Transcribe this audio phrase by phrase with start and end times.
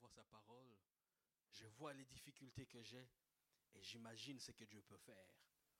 [0.00, 0.76] m'envoie sa parole,
[1.50, 3.08] je vois les difficultés que j'ai
[3.74, 5.34] et j'imagine ce que Dieu peut faire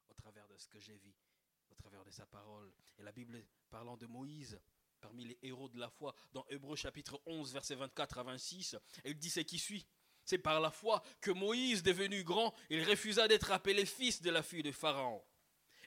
[0.08, 1.14] au travers de ce que j'ai vu,
[1.70, 2.72] au travers de sa parole.
[2.98, 4.60] Et la Bible, parlant de Moïse,
[5.00, 9.18] parmi les héros de la foi, dans Hébreu chapitre 11, versets 24 à 26, il
[9.18, 9.86] dit ce qui suit.
[10.24, 14.42] C'est par la foi que Moïse, devenu grand, il refusa d'être appelé fils de la
[14.42, 15.24] fille de Pharaon.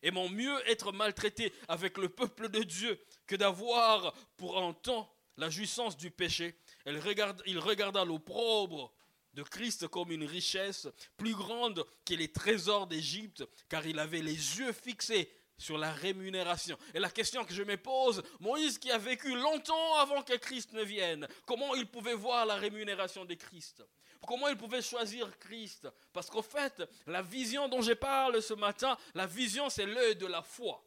[0.01, 5.49] Aimant mieux être maltraité avec le peuple de Dieu que d'avoir pour un temps la
[5.49, 6.55] jouissance du péché.
[6.85, 8.93] Il regarda l'opprobre
[9.33, 10.87] de Christ comme une richesse
[11.17, 16.77] plus grande que les trésors d'Égypte, car il avait les yeux fixés sur la rémunération.
[16.93, 20.73] Et la question que je me pose, Moïse qui a vécu longtemps avant que Christ
[20.73, 23.83] ne vienne, comment il pouvait voir la rémunération de Christ?
[24.25, 25.87] Comment il pouvait choisir Christ?
[26.11, 30.27] Parce qu'au fait, la vision dont je parle ce matin, la vision c'est l'œil de
[30.27, 30.83] la foi.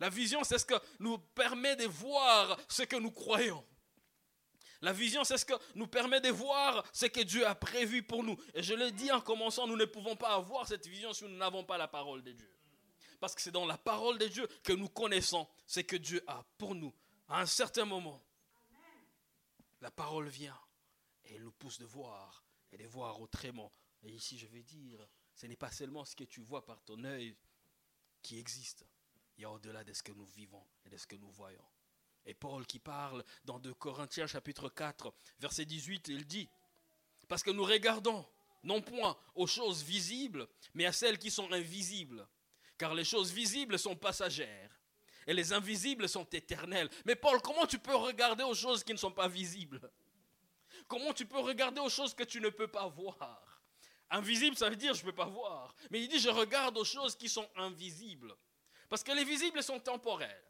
[0.00, 3.64] La vision c'est ce que nous permet de voir ce que nous croyons.
[4.80, 8.22] La vision, c'est ce que nous permet de voir ce que Dieu a prévu pour
[8.22, 8.36] nous.
[8.54, 11.36] Et je le dis en commençant, nous ne pouvons pas avoir cette vision si nous
[11.36, 12.50] n'avons pas la parole de Dieu.
[13.18, 16.44] Parce que c'est dans la parole de Dieu que nous connaissons ce que Dieu a
[16.56, 16.94] pour nous.
[17.28, 18.22] À un certain moment,
[19.80, 20.58] la parole vient
[21.24, 23.72] et elle nous pousse de voir et de voir autrement.
[24.02, 25.04] Et ici, je vais dire,
[25.34, 27.36] ce n'est pas seulement ce que tu vois par ton œil
[28.22, 28.86] qui existe.
[29.36, 31.64] Il y a au-delà de ce que nous vivons et de ce que nous voyons.
[32.28, 36.46] Et Paul qui parle dans 2 Corinthiens chapitre 4, verset 18, il dit,
[37.26, 38.22] parce que nous regardons
[38.64, 42.28] non point aux choses visibles, mais à celles qui sont invisibles.
[42.76, 44.70] Car les choses visibles sont passagères
[45.26, 46.90] et les invisibles sont éternelles.
[47.06, 49.80] Mais Paul, comment tu peux regarder aux choses qui ne sont pas visibles?
[50.86, 53.62] Comment tu peux regarder aux choses que tu ne peux pas voir?
[54.10, 55.74] Invisible, ça veut dire je ne peux pas voir.
[55.90, 58.36] Mais il dit je regarde aux choses qui sont invisibles.
[58.90, 60.44] Parce que les visibles sont temporaires.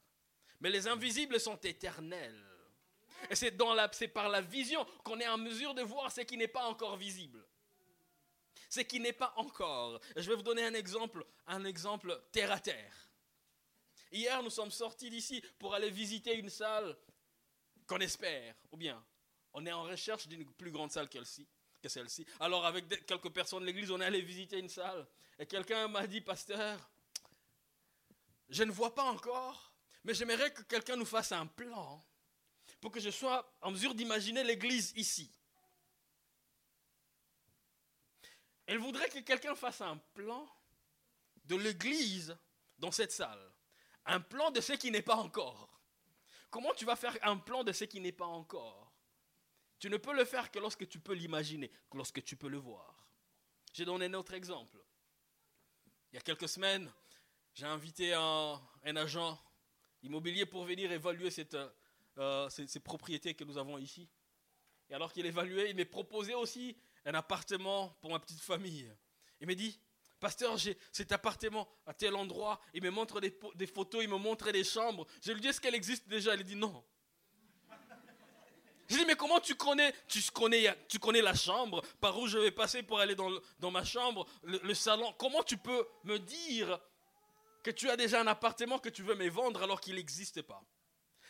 [0.60, 2.44] Mais les invisibles sont éternels.
[3.30, 3.52] Et c'est,
[4.08, 7.44] par la vision qu'on est en mesure de voir ce qui n'est pas encore visible.
[8.70, 10.00] Ce qui n'est pas encore.
[10.16, 12.94] Je vais vous donner un exemple, un exemple terre à terre.
[14.10, 16.96] Hier, nous sommes sortis d'ici pour aller visiter une salle
[17.86, 19.02] qu'on espère, ou bien
[19.52, 22.26] on est en recherche d'une plus grande salle que celle-ci.
[22.40, 25.06] Alors, avec quelques personnes de l'église, on est allé visiter une salle.
[25.38, 26.78] Et quelqu'un m'a dit, pasteur,
[28.48, 29.67] je ne vois pas encore,
[30.08, 32.02] mais j'aimerais que quelqu'un nous fasse un plan
[32.80, 35.30] pour que je sois en mesure d'imaginer l'église ici.
[38.64, 40.48] Elle voudrait que quelqu'un fasse un plan
[41.44, 42.34] de l'église
[42.78, 43.52] dans cette salle.
[44.06, 45.78] Un plan de ce qui n'est pas encore.
[46.48, 48.90] Comment tu vas faire un plan de ce qui n'est pas encore?
[49.78, 52.56] Tu ne peux le faire que lorsque tu peux l'imaginer, que lorsque tu peux le
[52.56, 53.06] voir.
[53.74, 54.82] J'ai donné un autre exemple.
[56.10, 56.90] Il y a quelques semaines,
[57.52, 59.38] j'ai invité un, un agent
[60.02, 61.56] immobilier pour venir évaluer cette,
[62.18, 64.08] euh, ces, propriétés que nous avons ici.
[64.90, 68.92] Et alors qu'il évaluait, il m'a proposé aussi un appartement pour ma petite famille.
[69.40, 69.78] Il m'a dit,
[70.18, 72.60] pasteur, j'ai cet appartement à tel endroit.
[72.74, 75.06] Il me montre des, des photos, il me montre des chambres.
[75.22, 76.34] Je lui dis, est-ce qu'elle existe déjà?
[76.34, 76.84] Il dit non.
[78.88, 82.26] Je lui dis, mais comment tu connais, tu connais, tu connais la chambre, par où
[82.26, 86.18] je vais passer pour aller dans, dans ma chambre, le salon Comment tu peux me
[86.18, 86.80] dire
[87.68, 90.64] que tu as déjà un appartement que tu veux me vendre alors qu'il n'existe pas.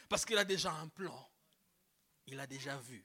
[0.09, 1.28] Parce qu'il a déjà un plan.
[2.28, 3.04] Il a déjà vu.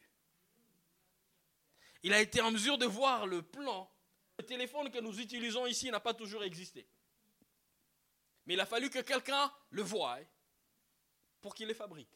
[2.03, 3.91] Il a été en mesure de voir le plan.
[4.38, 6.88] Le téléphone que nous utilisons ici n'a pas toujours existé.
[8.45, 10.19] Mais il a fallu que quelqu'un le voie
[11.41, 12.16] pour qu'il les fabrique.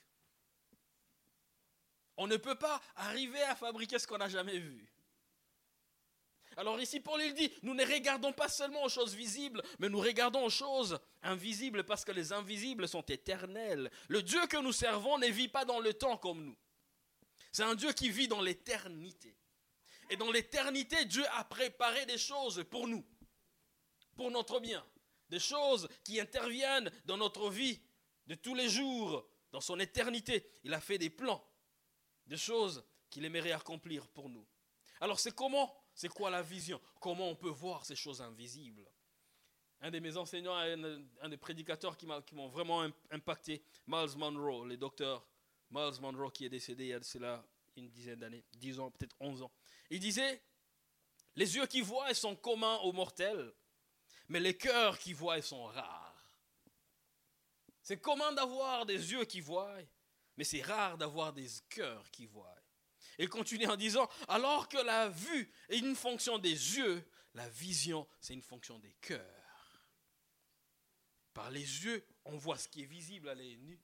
[2.16, 4.88] On ne peut pas arriver à fabriquer ce qu'on n'a jamais vu.
[6.57, 10.00] Alors ici, Paul il dit, nous ne regardons pas seulement aux choses visibles, mais nous
[10.00, 13.91] regardons aux choses invisibles parce que les invisibles sont éternels.
[14.07, 16.57] Le Dieu que nous servons ne vit pas dans le temps comme nous.
[17.51, 19.38] C'est un Dieu qui vit dans l'éternité.
[20.09, 23.06] Et dans l'éternité, Dieu a préparé des choses pour nous,
[24.16, 24.84] pour notre bien.
[25.29, 27.79] Des choses qui interviennent dans notre vie
[28.25, 30.50] de tous les jours, dans son éternité.
[30.63, 31.45] Il a fait des plans,
[32.25, 34.48] des choses qu'il aimerait accomplir pour nous.
[35.00, 36.79] Alors c'est comment c'est quoi la vision?
[37.01, 38.88] Comment on peut voir ces choses invisibles?
[39.81, 45.27] Un de mes enseignants, un, des prédicateurs qui m'ont vraiment impacté, Miles Monroe, le docteur
[45.71, 47.44] Miles Monroe qui est décédé il y a cela
[47.75, 49.51] une dizaine d'années, dix ans, peut-être onze ans.
[49.89, 50.39] Il disait,
[51.35, 53.51] les yeux qui voient sont communs aux mortels,
[54.29, 56.15] mais les cœurs qui voient sont rares.
[57.81, 59.77] C'est commun d'avoir des yeux qui voient,
[60.35, 62.53] mais c'est rare d'avoir des cœurs qui voient.
[63.18, 67.04] Il continue en disant, alors que la vue est une fonction des yeux,
[67.34, 69.24] la vision, c'est une fonction des cœurs.
[71.34, 73.80] Par les yeux, on voit ce qui est visible à l'œil nu.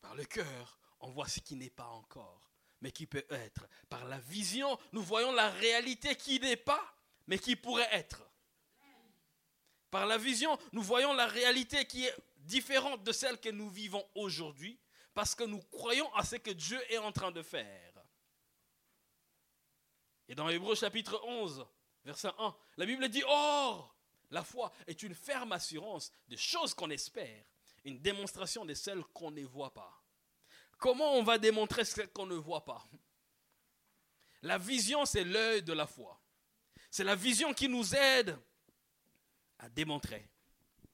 [0.00, 2.52] Par le cœur, on voit ce qui n'est pas encore.
[2.82, 3.66] mais qui peut être.
[3.88, 6.94] Par la vision, nous voyons la réalité qui n'est pas,
[7.26, 8.28] mais qui pourrait être.
[9.90, 14.04] Par la vision, nous voyons la réalité qui est différente de celle que nous vivons
[14.14, 14.78] aujourd'hui,
[15.14, 17.91] parce que nous croyons à ce que Dieu est en train de faire.
[20.28, 21.66] Et dans Hébreu chapitre 11,
[22.04, 23.94] verset 1, la Bible dit, Or,
[24.30, 27.44] la foi est une ferme assurance des choses qu'on espère,
[27.84, 30.02] une démonstration de celles qu'on ne voit pas.
[30.78, 32.88] Comment on va démontrer ce qu'on ne voit pas?
[34.42, 36.20] La vision, c'est l'œil de la foi.
[36.90, 38.36] C'est la vision qui nous aide
[39.58, 40.28] à démontrer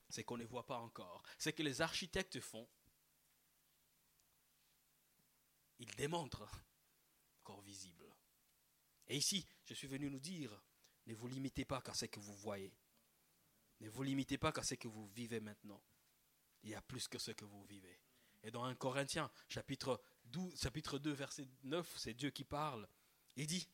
[0.09, 1.23] ce qu'on ne voit pas encore.
[1.37, 2.67] Ce que les architectes font,
[5.79, 6.47] ils démontrent
[7.43, 7.98] corps visible.
[9.09, 10.51] Et ici, je suis venu nous dire,
[11.07, 12.73] ne vous limitez pas qu'à ce que vous voyez.
[13.79, 15.81] Ne vous limitez pas qu'à ce que vous vivez maintenant.
[16.63, 17.99] Il y a plus que ce que vous vivez.
[18.43, 22.87] Et dans 1 Corinthiens, chapitre, 12, chapitre 2, verset 9, c'est Dieu qui parle.
[23.35, 23.67] Il dit,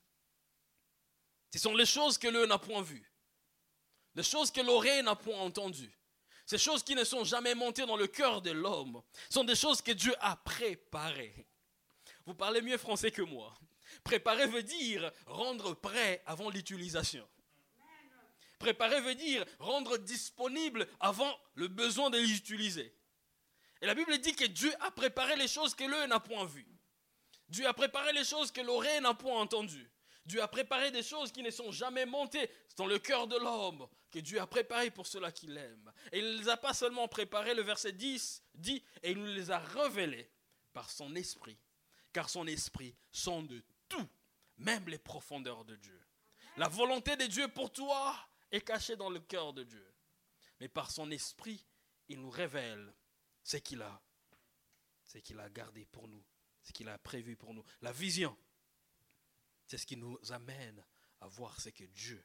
[1.52, 3.10] ce sont les choses que l'œil n'a point vues,
[4.16, 5.98] les choses que l'oreille n'a point entendues,
[6.46, 9.82] ces choses qui ne sont jamais montées dans le cœur de l'homme, sont des choses
[9.82, 11.48] que Dieu a préparées.
[12.26, 13.58] Vous parlez mieux français que moi.
[14.04, 17.28] Préparer veut dire rendre prêt avant l'utilisation.
[18.60, 22.94] Préparer veut dire rendre disponible avant le besoin de l'utiliser.
[23.82, 26.68] Et la Bible dit que Dieu a préparé les choses que l'œil n'a point vues.
[27.50, 29.92] Dieu a préparé les choses que l'oreille n'a point entendues.
[30.26, 33.88] Dieu a préparé des choses qui ne sont jamais montées dans le cœur de l'homme,
[34.10, 35.92] que Dieu a préparé pour ceux-là qui l'aiment.
[36.12, 39.26] Et il ne les a pas seulement préparées, le verset 10 dit, et il nous
[39.26, 40.32] les a révélées
[40.74, 41.60] par son esprit,
[42.12, 44.08] car son esprit sonde tout,
[44.58, 46.02] même les profondeurs de Dieu.
[46.58, 48.16] La volonté de Dieu pour toi
[48.52, 49.86] est cachée dans le cœur de Dieu.
[50.60, 51.66] Mais par son esprit,
[52.08, 52.94] il nous révèle
[53.44, 54.02] ce qu'il a,
[55.04, 56.24] ce qu'il a gardé pour nous,
[56.62, 57.64] ce qu'il a prévu pour nous.
[57.82, 58.36] La vision,
[59.68, 60.84] c'est ce qui nous amène
[61.22, 62.24] à voir ce que Dieu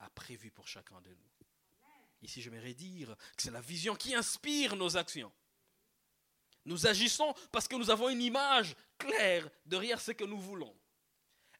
[0.00, 1.30] a prévu pour chacun de nous.
[2.22, 5.32] Ici, j'aimerais dire que c'est la vision qui inspire nos actions.
[6.66, 10.76] Nous agissons parce que nous avons une image claire derrière ce que nous voulons.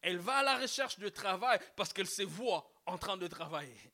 [0.03, 3.93] Elle va à la recherche de travail parce qu'elle se voit en train de travailler.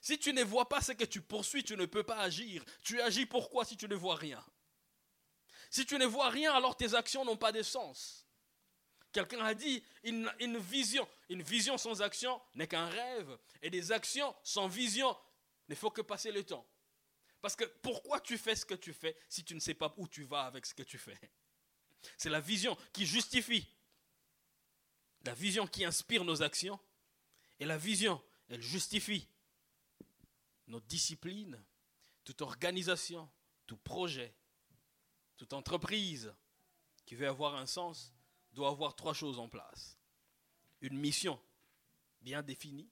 [0.00, 2.64] Si tu ne vois pas ce que tu poursuis, tu ne peux pas agir.
[2.84, 4.42] Tu agis pourquoi si tu ne vois rien?
[5.70, 8.24] Si tu ne vois rien, alors tes actions n'ont pas de sens.
[9.12, 13.38] Quelqu'un a dit, une, vision, une vision sans action n'est qu'un rêve.
[13.60, 15.16] Et des actions sans vision,
[15.68, 16.66] ne faut que passer le temps.
[17.40, 20.08] Parce que pourquoi tu fais ce que tu fais si tu ne sais pas où
[20.08, 21.18] tu vas avec ce que tu fais?
[22.16, 23.66] C'est la vision qui justifie.
[25.24, 26.78] La vision qui inspire nos actions.
[27.60, 29.28] Et la vision, elle justifie
[30.68, 31.62] notre discipline,
[32.24, 33.28] toute organisation,
[33.66, 34.34] tout projet,
[35.36, 36.32] toute entreprise
[37.06, 38.12] qui veut avoir un sens
[38.52, 39.96] doit avoir trois choses en place.
[40.80, 41.40] Une mission
[42.20, 42.90] bien définie,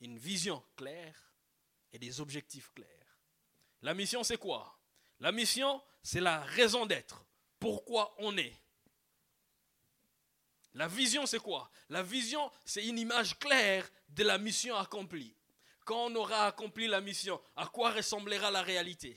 [0.00, 1.34] une vision claire
[1.92, 3.05] et des objectifs clairs.
[3.82, 4.78] La mission, c'est quoi?
[5.20, 7.24] La mission, c'est la raison d'être.
[7.58, 8.54] Pourquoi on est?
[10.74, 11.70] La vision, c'est quoi?
[11.88, 15.34] La vision, c'est une image claire de la mission accomplie
[15.86, 19.16] quand on aura accompli la mission, à quoi ressemblera la réalité?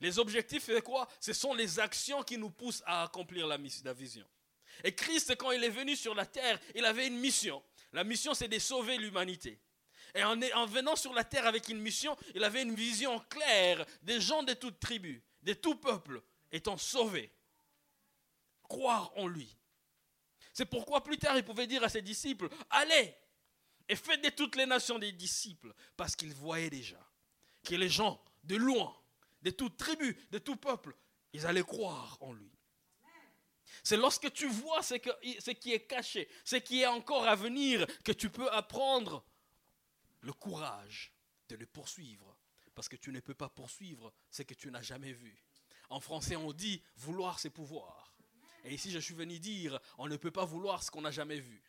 [0.00, 1.08] Les objectifs, c'est quoi?
[1.20, 4.26] Ce sont les actions qui nous poussent à accomplir la, la vision.
[4.82, 7.62] Et Christ, quand il est venu sur la terre, il avait une mission.
[7.92, 9.60] La mission, c'est de sauver l'humanité.
[10.14, 13.84] Et en, en, venant sur la terre avec une mission, il avait une vision claire
[14.02, 17.32] des gens de toute tribu, de tout peuple étant sauvés.
[18.62, 19.56] Croire en lui.
[20.52, 23.14] C'est pourquoi plus tard il pouvait dire à ses disciples, allez,
[23.88, 26.98] et faites de toutes les nations des disciples, parce qu'ils voyaient déjà
[27.64, 28.96] que les gens de loin,
[29.42, 30.94] de toute tribu, de tout peuple,
[31.32, 32.50] ils allaient croire en lui.
[33.82, 38.12] C'est lorsque tu vois ce qui est caché, ce qui est encore à venir, que
[38.12, 39.24] tu peux apprendre
[40.20, 41.12] le courage
[41.48, 42.36] de le poursuivre.
[42.74, 45.42] Parce que tu ne peux pas poursuivre ce que tu n'as jamais vu.
[45.88, 48.14] En français, on dit vouloir, c'est pouvoir.
[48.64, 51.40] Et ici, je suis venu dire, on ne peut pas vouloir ce qu'on n'a jamais
[51.40, 51.62] vu.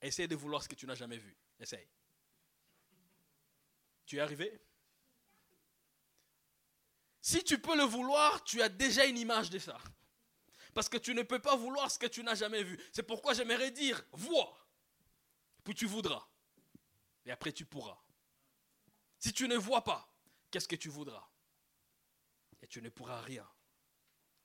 [0.00, 1.36] Essaye de vouloir ce que tu n'as jamais vu.
[1.58, 1.88] Essaye.
[4.06, 4.60] Tu es arrivé?
[7.20, 9.78] Si tu peux le vouloir, tu as déjà une image de ça.
[10.72, 12.80] Parce que tu ne peux pas vouloir ce que tu n'as jamais vu.
[12.92, 14.56] C'est pourquoi j'aimerais dire, vois.
[15.64, 16.26] Puis tu voudras.
[17.30, 18.02] Et après tu pourras.
[19.20, 20.12] Si tu ne vois pas,
[20.50, 21.30] qu'est-ce que tu voudras?
[22.60, 23.48] Et tu ne pourras rien.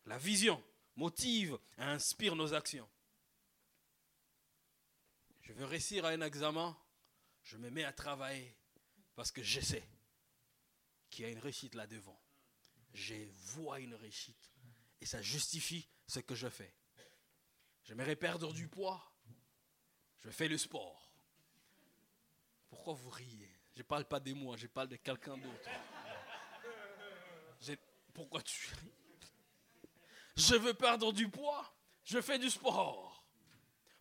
[0.05, 0.63] La vision
[0.95, 2.87] motive et inspire nos actions.
[5.41, 6.77] Je veux réussir à un examen,
[7.41, 8.55] je me mets à travailler
[9.15, 9.89] parce que je sais
[11.09, 12.21] qu'il y a une réussite là devant.
[12.93, 13.15] Je
[13.55, 14.51] vois une réussite
[15.01, 16.75] et ça justifie ce que je fais.
[17.85, 19.11] J'aimerais perdre du poids.
[20.19, 21.04] Je fais le sport.
[22.75, 23.49] Pourquoi vous riez?
[23.73, 25.69] Je ne parle pas de moi, je parle de quelqu'un d'autre.
[28.13, 28.91] Pourquoi tu ris?
[30.35, 31.73] Je veux perdre du poids.
[32.03, 33.23] Je fais du sport.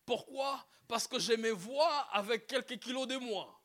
[0.05, 0.67] Pourquoi?
[0.89, 3.59] Parce que je me vois avec quelques kilos de moi.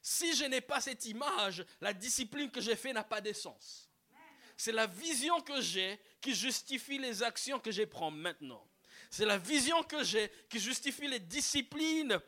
[0.00, 3.90] Si je n'ai pas cette image, la discipline que j'ai faite n'a pas d'essence.
[4.56, 8.66] C'est la vision que j'ai qui justifie les actions que je prends maintenant.
[9.10, 12.18] C'est la vision que j'ai qui justifie les disciplines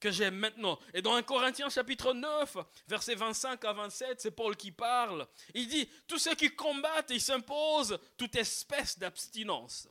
[0.00, 0.78] que j'ai maintenant.
[0.94, 2.56] Et dans 1 Corinthiens chapitre 9,
[2.88, 5.26] versets 25 à 27, c'est Paul qui parle.
[5.54, 9.88] Il dit, tous ceux qui combattent, ils s'imposent toute espèce d'abstinence.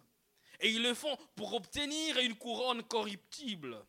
[0.59, 3.85] Et ils le font pour obtenir une couronne corruptible.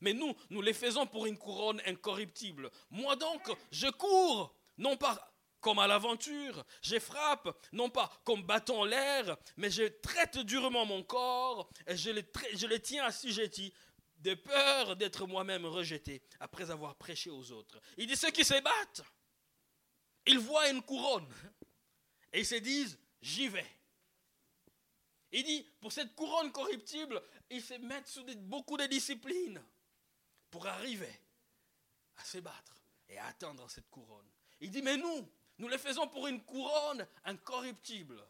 [0.00, 2.70] Mais nous, nous les faisons pour une couronne incorruptible.
[2.90, 5.26] Moi donc, je cours, non pas
[5.60, 11.02] comme à l'aventure, je frappe, non pas comme battant l'air, mais je traite durement mon
[11.02, 12.22] corps et je le,
[12.54, 13.72] je le tiens assujetti
[14.20, 17.80] de peur d'être moi-même rejeté après avoir prêché aux autres.
[17.96, 19.02] Il dit ceux qui se battent,
[20.26, 21.32] ils voient une couronne
[22.32, 23.66] et ils se disent, j'y vais.
[25.32, 29.62] Il dit, pour cette couronne corruptible, ils se mettent sous beaucoup de disciplines
[30.50, 31.20] pour arriver
[32.16, 32.74] à se battre
[33.08, 34.28] et à atteindre cette couronne.
[34.60, 38.20] Il dit, mais nous, nous le faisons pour une couronne incorruptible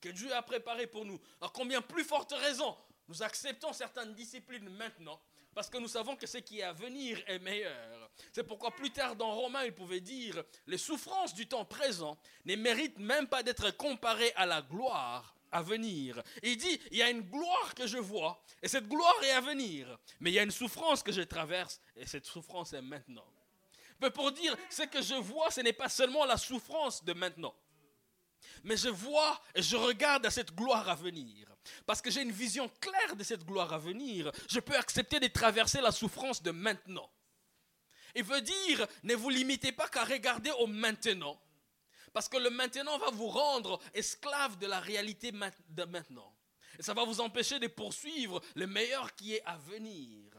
[0.00, 1.20] que Dieu a préparée pour nous.
[1.40, 2.76] Alors combien plus forte raison
[3.08, 5.20] nous acceptons certaines disciplines maintenant
[5.54, 8.10] parce que nous savons que ce qui est à venir est meilleur.
[8.32, 12.56] C'est pourquoi plus tard dans Romains, il pouvait dire, les souffrances du temps présent ne
[12.56, 16.20] méritent même pas d'être comparées à la gloire à venir.
[16.42, 19.40] Il dit, il y a une gloire que je vois, et cette gloire est à
[19.40, 19.96] venir.
[20.18, 23.26] Mais il y a une souffrance que je traverse, et cette souffrance est maintenant.
[24.00, 27.54] Mais pour dire, ce que je vois, ce n'est pas seulement la souffrance de maintenant.
[28.64, 31.53] Mais je vois et je regarde cette gloire à venir.
[31.86, 34.30] Parce que j'ai une vision claire de cette gloire à venir.
[34.48, 37.10] Je peux accepter de traverser la souffrance de maintenant.
[38.14, 41.40] Il veut dire, ne vous limitez pas qu'à regarder au maintenant.
[42.12, 46.32] Parce que le maintenant va vous rendre esclave de la réalité de maintenant.
[46.78, 50.30] Et ça va vous empêcher de poursuivre le meilleur qui est à venir.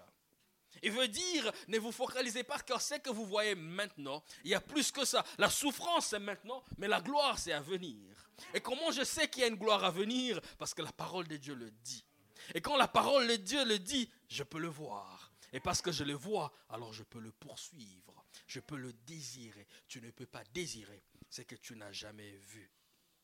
[0.83, 4.23] Il veut dire, ne vous focalisez pas sur ce que vous voyez maintenant.
[4.43, 5.25] Il y a plus que ça.
[5.37, 8.14] La souffrance, c'est maintenant, mais la gloire, c'est à venir.
[8.53, 10.39] Et comment je sais qu'il y a une gloire à venir?
[10.57, 12.05] Parce que la parole de Dieu le dit.
[12.53, 15.31] Et quand la parole de Dieu le dit, je peux le voir.
[15.53, 18.25] Et parce que je le vois, alors je peux le poursuivre.
[18.47, 19.67] Je peux le désirer.
[19.87, 22.71] Tu ne peux pas désirer ce que tu n'as jamais vu.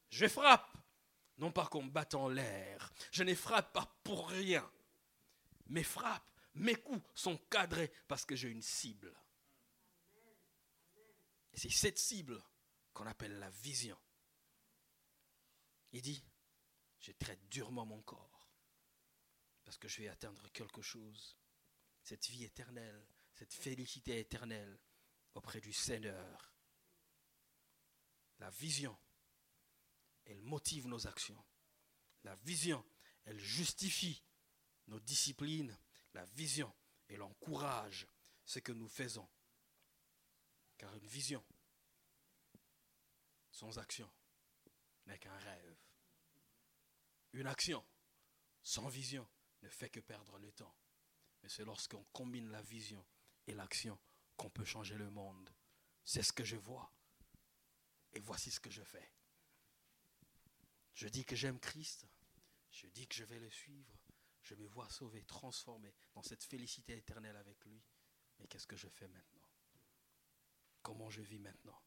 [0.09, 0.77] Je frappe,
[1.37, 2.91] non pas comme battant l'air.
[3.11, 4.69] Je ne frappe pas pour rien.
[5.67, 9.13] Mes frappes, mes coups sont cadrés parce que j'ai une cible.
[11.53, 12.41] Et c'est cette cible
[12.93, 13.97] qu'on appelle la vision.
[15.91, 16.23] Il dit,
[16.99, 18.31] je traite durement mon corps
[19.63, 21.37] parce que je vais atteindre quelque chose,
[22.01, 24.79] cette vie éternelle, cette félicité éternelle
[25.33, 26.53] auprès du Seigneur.
[28.39, 28.97] La vision,
[30.25, 31.43] elle motive nos actions.
[32.23, 32.83] La vision,
[33.25, 34.23] elle justifie
[34.87, 35.77] nos disciplines.
[36.13, 36.73] La vision,
[37.07, 38.07] elle encourage
[38.43, 39.29] ce que nous faisons.
[40.77, 41.45] Car une vision
[43.51, 44.11] sans action
[45.05, 45.80] n'est qu'un rêve.
[47.33, 47.85] Une action
[48.63, 49.27] sans vision
[49.61, 50.75] ne fait que perdre le temps.
[51.41, 53.05] Mais c'est lorsqu'on combine la vision
[53.47, 53.99] et l'action
[54.37, 55.49] qu'on peut changer le monde.
[56.03, 56.91] C'est ce que je vois.
[58.13, 59.11] Et voici ce que je fais.
[60.93, 62.05] Je dis que j'aime Christ.
[62.71, 63.97] Je dis que je vais le suivre.
[64.43, 67.81] Je me vois sauvé, transformé dans cette félicité éternelle avec lui.
[68.39, 69.47] Mais qu'est-ce que je fais maintenant?
[70.81, 71.79] Comment je vis maintenant?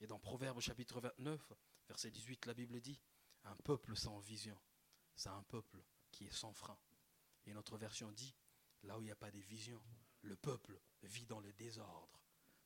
[0.00, 1.52] Et dans Proverbe chapitre 29,
[1.88, 3.00] verset 18, la Bible dit,
[3.44, 4.58] un peuple sans vision,
[5.14, 6.78] c'est un peuple qui est sans frein.
[7.46, 8.34] Et notre version dit,
[8.82, 9.82] là où il n'y a pas de vision,
[10.22, 12.20] le peuple vit dans le désordre.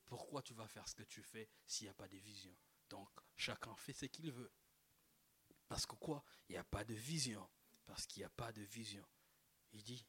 [0.05, 2.55] Pourquoi tu vas faire ce que tu fais s'il n'y a pas de vision?
[2.89, 4.51] Donc, chacun fait ce qu'il veut.
[5.67, 6.23] Parce que quoi?
[6.49, 7.49] Il n'y a pas de vision.
[7.85, 9.05] Parce qu'il n'y a pas de vision.
[9.71, 10.05] Il dit,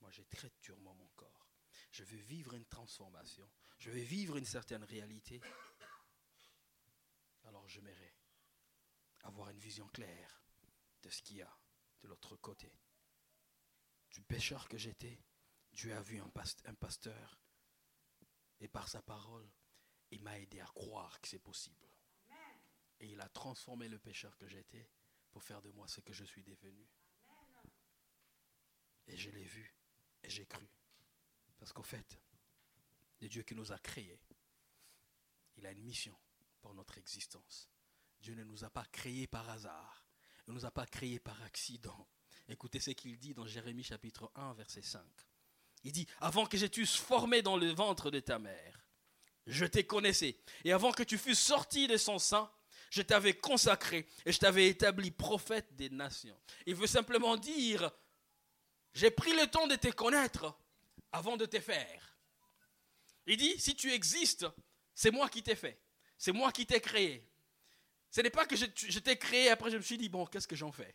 [0.00, 1.46] moi je traite durement mon corps.
[1.90, 3.48] Je veux vivre une transformation.
[3.78, 5.40] Je veux vivre une certaine réalité.
[7.44, 8.15] Alors je m'aimerais
[9.26, 10.42] avoir une vision claire
[11.02, 11.58] de ce qu'il y a
[12.02, 12.72] de l'autre côté.
[14.10, 15.20] Du pécheur que j'étais,
[15.72, 16.30] Dieu a vu un,
[16.74, 17.40] pasteur
[18.60, 19.50] et par sa parole,
[20.10, 21.86] il m'a aidé à croire que c'est possible.
[22.98, 24.88] Et il a transformé le pécheur que j'étais
[25.30, 26.88] pour faire de moi ce que je suis devenu.
[29.08, 29.74] Et je l'ai vu
[30.22, 30.66] et j'ai cru.
[31.58, 32.18] Parce qu'au fait,
[33.20, 34.20] le Dieu qui nous a créés,
[35.56, 36.18] il a une mission
[36.60, 37.68] pour notre existence.
[38.20, 40.04] Dieu ne nous a pas créés par hasard.
[40.46, 42.08] Il ne nous a pas créés par accident.
[42.48, 45.02] Écoutez ce qu'il dit dans Jérémie chapitre 1, verset 5.
[45.84, 48.86] Il dit, avant que j'étusse formé dans le ventre de ta mère,
[49.46, 50.40] je t'ai connaissé.
[50.64, 52.50] Et avant que tu fusses sorti de son sein,
[52.90, 56.38] je t'avais consacré et je t'avais établi prophète des nations.
[56.66, 57.90] Il veut simplement dire,
[58.94, 60.56] j'ai pris le temps de te connaître
[61.12, 62.18] avant de te faire.
[63.26, 64.46] Il dit, si tu existes,
[64.94, 65.80] c'est moi qui t'ai fait.
[66.16, 67.28] C'est moi qui t'ai créé.
[68.16, 70.56] Ce n'est pas que je, t'ai créé, après je me suis dit, bon, qu'est-ce que
[70.56, 70.94] j'en fais?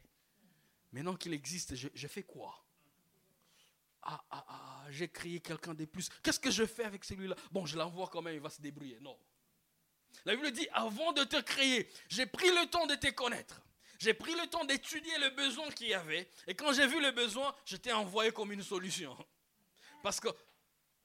[0.92, 2.66] Maintenant qu'il existe, je, fais quoi?
[4.02, 6.10] Ah, ah, ah, j'ai créé quelqu'un de plus.
[6.24, 7.36] Qu'est-ce que je fais avec celui-là?
[7.52, 8.98] Bon, je l'envoie quand même, il va se débrouiller.
[9.02, 9.16] Non.
[10.26, 13.62] La Bible dit, avant de te créer, j'ai pris le temps de te connaître.
[14.00, 16.28] J'ai pris le temps d'étudier le besoin qu'il y avait.
[16.48, 19.16] Et quand j'ai vu le besoin, je t'ai envoyé comme une solution.
[20.02, 20.30] Parce que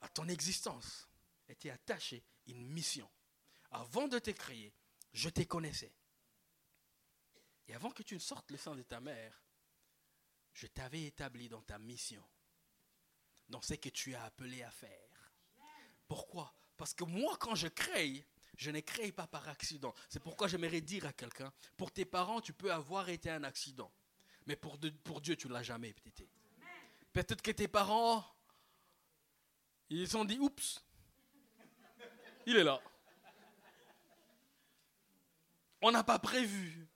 [0.01, 1.11] à ton existence
[1.47, 3.07] était attachée une mission.
[3.71, 4.73] Avant de te créer,
[5.13, 5.93] je te connaissais.
[7.69, 9.43] Et avant que tu ne sortes le sang de ta mère,
[10.53, 12.25] je t'avais établi dans ta mission,
[13.49, 15.33] dans ce que tu as appelé à faire.
[16.09, 16.55] Pourquoi?
[16.77, 19.95] Parce que moi, quand je crée, je ne crée pas par accident.
[20.09, 23.93] C'est pourquoi j'aimerais dire à quelqu'un, pour tes parents, tu peux avoir été un accident.
[24.47, 26.29] Mais pour, pour Dieu, tu ne l'as jamais été.
[27.13, 28.25] Peut-être que tes parents,
[29.91, 30.85] ils se sont dit, oups,
[32.47, 32.81] il est là.
[35.83, 36.87] On n'a pas prévu.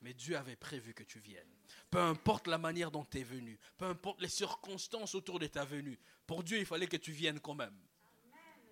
[0.00, 1.54] Mais Dieu avait prévu que tu viennes.
[1.90, 5.64] Peu importe la manière dont tu es venu, peu importe les circonstances autour de ta
[5.64, 7.76] venue, pour Dieu, il fallait que tu viennes quand même.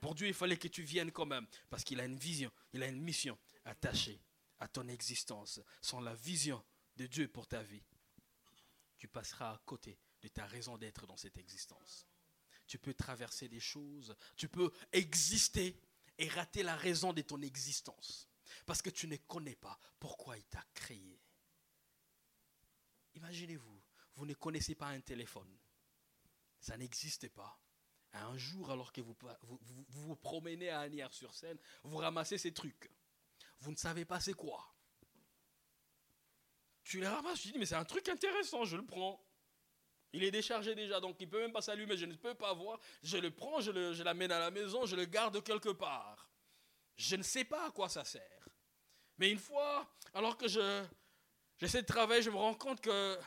[0.01, 2.83] Pour Dieu, il fallait que tu viennes quand même, parce qu'il a une vision, il
[2.83, 4.21] a une mission attachée
[4.61, 5.61] à ton existence.
[5.81, 6.65] Sans la vision
[6.97, 7.83] de Dieu pour ta vie,
[8.97, 12.07] tu passeras à côté de ta raison d'être dans cette existence.
[12.67, 15.81] Tu peux traverser des choses, tu peux exister
[16.19, 18.28] et rater la raison de ton existence.
[18.67, 21.21] Parce que tu ne connais pas pourquoi il t'a créé.
[23.15, 23.83] Imaginez-vous,
[24.15, 25.59] vous ne connaissez pas un téléphone.
[26.61, 27.59] Ça n'existe pas.
[28.13, 29.17] Un jour, alors que vous
[29.91, 32.91] vous, promenez à Anières-sur-Seine, vous ramassez ces trucs.
[33.61, 34.75] Vous ne savez pas c'est quoi.
[36.85, 39.23] Tu les ramasses, tu dis, mais c'est un truc intéressant, je le prends.
[40.13, 42.55] Il est déchargé déjà, donc il ne peut même pas s'allumer, je ne peux pas
[42.55, 42.81] voir.
[43.03, 46.31] Je le prends, je l'amène à la maison, je le garde quelque part.
[46.97, 48.48] Je ne sais pas à quoi ça sert.
[49.19, 50.85] Mais une fois, alors que je,
[51.59, 53.19] j'essaie de travailler, je me rends compte que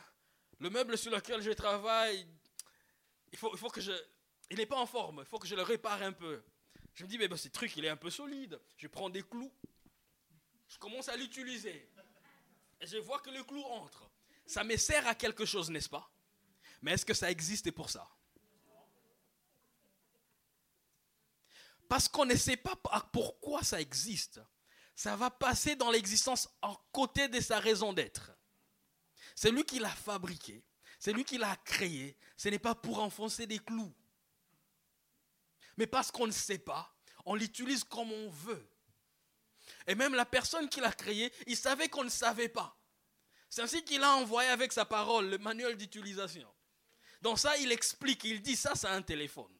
[0.58, 2.26] le meuble sur lequel je travaille,
[3.32, 3.80] il faut, que.
[4.50, 6.42] Il n'est pas en forme, il faut que je le répare un peu.
[6.94, 8.60] Je me dis, mais ce truc, il est un peu solide.
[8.76, 9.52] Je prends des clous.
[10.68, 11.88] Je commence à l'utiliser.
[12.80, 14.10] Et je vois que le clou entre.
[14.46, 16.10] Ça me sert à quelque chose, n'est-ce pas?
[16.82, 18.08] Mais est-ce que ça existe pour ça?
[21.88, 22.74] Parce qu'on ne sait pas
[23.12, 24.40] pourquoi ça existe.
[24.94, 28.32] Ça va passer dans l'existence en côté de sa raison d'être.
[29.34, 30.62] C'est lui qui l'a fabriqué.
[30.98, 32.16] C'est lui qui l'a créé.
[32.36, 33.92] Ce n'est pas pour enfoncer des clous.
[35.76, 38.68] Mais parce qu'on ne sait pas, on l'utilise comme on veut.
[39.86, 42.76] Et même la personne qui l'a créé, il savait qu'on ne savait pas.
[43.48, 46.52] C'est ainsi qu'il a envoyé avec sa parole le manuel d'utilisation.
[47.20, 49.52] Dans ça, il explique, il dit ça, c'est un téléphone.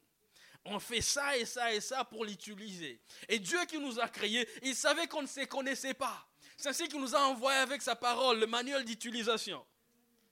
[0.65, 3.01] On fait ça et ça et ça pour l'utiliser.
[3.27, 6.25] Et Dieu qui nous a créés, il savait qu'on ne se connaissait pas.
[6.57, 9.65] C'est ainsi qu'il nous a envoyé avec sa parole le manuel d'utilisation.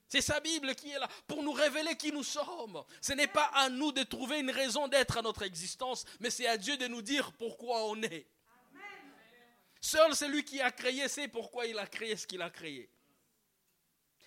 [0.08, 2.82] C'est sa Bible qui est là pour nous révéler qui nous sommes.
[3.00, 6.46] Ce n'est pas à nous de trouver une raison d'être à notre existence, mais c'est
[6.46, 8.26] à Dieu de nous dire pourquoi on est.
[9.80, 12.90] Seul celui qui a créé sait pourquoi il a créé ce qu'il a créé.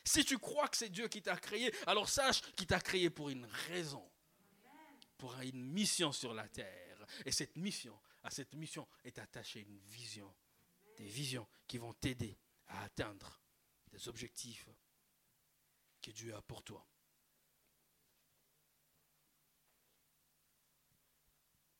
[0.04, 3.30] Si tu crois que c'est Dieu qui t'a créé, alors sache qu'il t'a créé pour
[3.30, 4.08] une raison,
[5.18, 7.06] pour une mission sur la terre.
[7.26, 10.34] Et cette mission, à cette mission est attachée une vision,
[10.98, 13.42] des visions qui vont t'aider à atteindre
[13.92, 14.68] des objectifs
[16.02, 16.88] que Dieu a pour toi.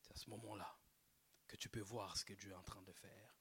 [0.02, 0.78] C'est à ce moment-là
[1.46, 3.36] que tu peux voir ce que Dieu est en train de faire.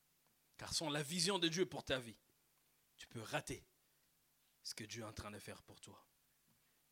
[0.57, 2.19] Car sans la vision de Dieu pour ta vie,
[2.97, 3.65] tu peux rater
[4.63, 6.05] ce que Dieu est en train de faire pour toi.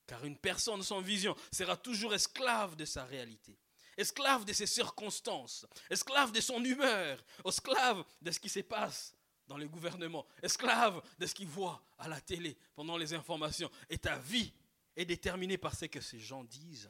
[0.05, 3.57] Car une personne sans vision sera toujours esclave de sa réalité,
[3.97, 9.15] esclave de ses circonstances, esclave de son humeur, esclave de ce qui se passe
[9.47, 13.71] dans le gouvernement, esclave de ce qu'il voit à la télé pendant les informations.
[13.89, 14.53] Et ta vie
[14.95, 16.89] est déterminée par ce que ces gens disent.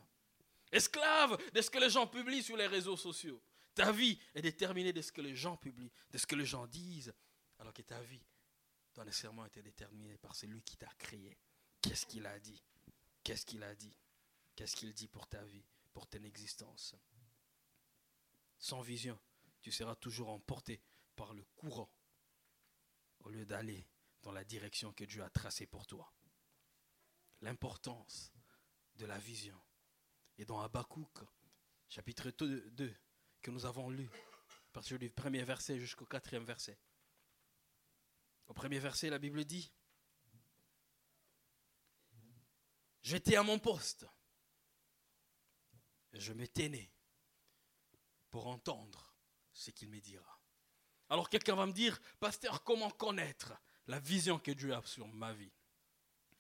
[0.72, 3.42] Esclave de ce que les gens publient sur les réseaux sociaux.
[3.76, 6.68] Ta vie est déterminée de ce que les gens publient, de ce que les gens
[6.68, 7.14] disent,
[7.60, 8.24] alors que ta vie
[8.94, 11.38] doit nécessairement être déterminé par celui qui t'a créé.
[11.82, 12.62] Qu'est-ce qu'il a dit?
[13.24, 13.96] Qu'est-ce qu'il a dit?
[14.56, 16.96] Qu'est-ce qu'il dit pour ta vie, pour ton existence?
[18.60, 19.20] Sans vision,
[19.62, 20.82] tu seras toujours emporté
[21.16, 21.90] par le courant
[23.22, 23.88] au lieu d'aller
[24.22, 26.14] dans la direction que Dieu a tracée pour toi.
[27.42, 28.32] L'importance
[28.96, 29.60] de la vision.
[30.38, 31.20] Et dans Habakkuk,
[31.90, 32.96] chapitre 2,
[33.42, 34.10] que nous avons lu,
[34.70, 36.78] à partir du premier verset jusqu'au quatrième verset.
[38.48, 39.72] Au premier verset, la Bible dit,
[43.04, 44.08] J'étais à mon poste,
[46.14, 46.90] je m'étais né
[48.30, 49.14] pour entendre
[49.52, 50.40] ce qu'il me dira.
[51.10, 53.54] Alors quelqu'un va me dire, pasteur, comment connaître
[53.88, 55.52] la vision que Dieu a sur ma vie?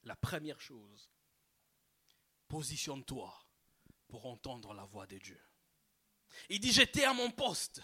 [0.03, 1.11] La première chose,
[2.47, 3.45] positionne-toi
[4.07, 5.41] pour entendre la voix de Dieu.
[6.49, 7.81] Il dit, j'étais à mon poste.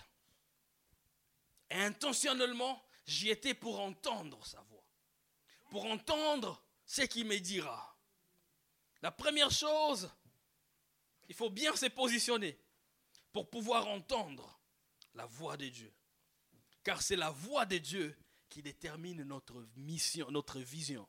[1.70, 4.86] Et intentionnellement, j'y étais pour entendre sa voix.
[5.70, 7.99] Pour entendre ce qu'il me dira.
[9.02, 10.10] La première chose,
[11.28, 12.60] il faut bien se positionner
[13.32, 14.60] pour pouvoir entendre
[15.14, 15.94] la voix de Dieu.
[16.84, 18.18] Car c'est la voix de Dieu
[18.50, 21.08] qui détermine notre mission, notre vision.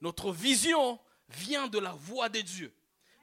[0.00, 2.74] Notre vision vient de la voix de Dieu.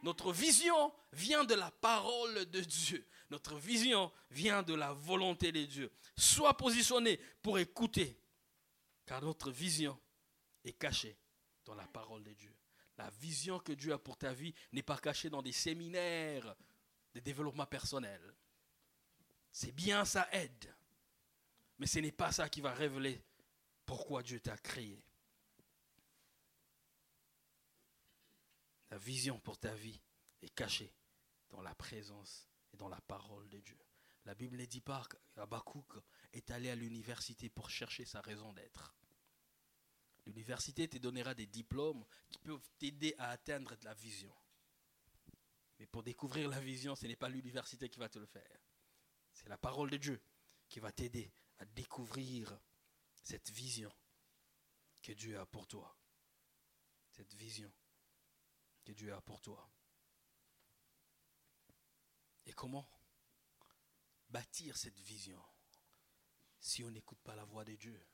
[0.04, 3.08] Notre vision vient de la parole de Dieu.
[3.30, 5.92] Notre vision vient de la volonté de Dieu.
[6.16, 8.20] Sois positionné pour écouter,
[9.06, 10.00] car notre vision
[10.64, 11.18] est cachée
[11.66, 12.57] dans la parole de Dieu.
[12.98, 16.56] La vision que Dieu a pour ta vie n'est pas cachée dans des séminaires
[17.14, 18.36] de développement personnel.
[19.52, 20.76] C'est bien, ça aide.
[21.80, 23.24] Mais ce n'est pas ça qui va révéler
[23.86, 25.04] pourquoi Dieu t'a créé.
[28.90, 30.00] La vision pour ta vie
[30.42, 30.94] est cachée
[31.50, 33.78] dans la présence et dans la parole de Dieu.
[34.26, 35.06] La Bible ne dit pas
[35.36, 35.94] qu'Abakouk
[36.34, 38.96] est allé à l'université pour chercher sa raison d'être.
[40.28, 44.36] L'université te donnera des diplômes qui peuvent t'aider à atteindre la vision.
[45.80, 48.60] Mais pour découvrir la vision, ce n'est pas l'université qui va te le faire.
[49.32, 50.22] C'est la parole de Dieu
[50.68, 52.60] qui va t'aider à découvrir
[53.24, 53.92] cette vision
[55.02, 55.96] que Dieu a pour toi.
[57.12, 57.72] Cette vision
[58.84, 59.72] que Dieu a pour toi.
[62.46, 62.88] Et comment
[64.30, 65.42] bâtir cette vision
[66.60, 68.06] si on n'écoute pas la voix de Dieu?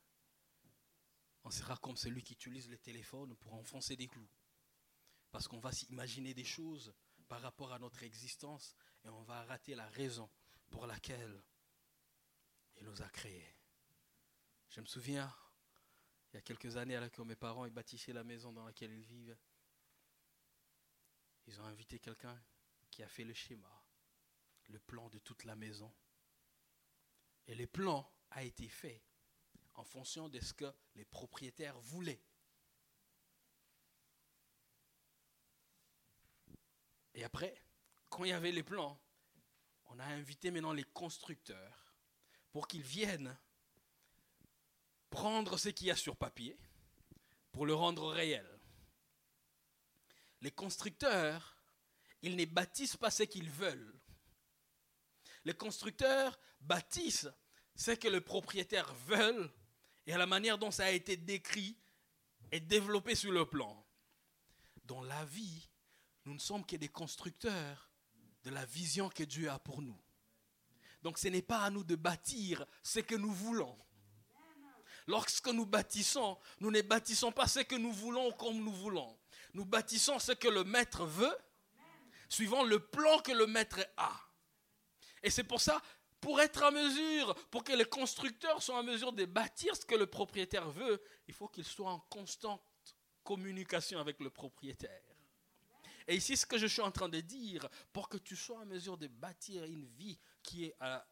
[1.44, 4.30] On sera comme celui qui utilise le téléphone pour enfoncer des clous.
[5.32, 6.94] Parce qu'on va s'imaginer des choses
[7.28, 10.30] par rapport à notre existence et on va rater la raison
[10.70, 11.44] pour laquelle
[12.78, 13.56] il nous a créés.
[14.70, 15.34] Je me souviens,
[16.32, 19.06] il y a quelques années, alors que mes parents bâtissaient la maison dans laquelle ils
[19.06, 19.38] vivent,
[21.46, 22.42] ils ont invité quelqu'un
[22.90, 23.84] qui a fait le schéma,
[24.70, 25.94] le plan de toute la maison.
[27.48, 29.04] Et le plan a été fait
[29.76, 32.24] en fonction de ce que les propriétaires voulaient.
[37.16, 37.56] Et après,
[38.10, 39.00] quand il y avait les plans,
[39.86, 41.96] on a invité maintenant les constructeurs
[42.52, 43.38] pour qu'ils viennent
[45.10, 46.58] prendre ce qu'il y a sur papier
[47.52, 48.54] pour le rendre réel
[50.44, 51.58] les constructeurs,
[52.22, 53.98] ils ne bâtissent pas ce qu'ils veulent.
[55.46, 57.30] Les constructeurs bâtissent
[57.76, 59.50] ce que le propriétaire veut
[60.06, 61.78] et à la manière dont ça a été décrit
[62.52, 63.86] et développé sur le plan.
[64.86, 65.70] Dans la vie,
[66.26, 67.92] nous ne sommes que des constructeurs
[68.44, 70.00] de la vision que Dieu a pour nous.
[71.02, 73.78] Donc ce n'est pas à nous de bâtir ce que nous voulons.
[75.08, 79.18] Lorsque nous bâtissons, nous ne bâtissons pas ce que nous voulons comme nous voulons.
[79.54, 81.38] Nous bâtissons ce que le maître veut,
[82.30, 84.14] suivant le plan que le maître a.
[85.22, 85.82] Et c'est pour ça,
[86.24, 89.94] pour être à mesure, pour que les constructeurs soient en mesure de bâtir ce que
[89.94, 92.64] le propriétaire veut, il faut qu'ils soient en constante
[93.26, 95.04] communication avec le propriétaire.
[96.08, 98.66] Et ici, ce que je suis en train de dire, pour que tu sois en
[98.66, 101.06] mesure de bâtir une vie qui est à,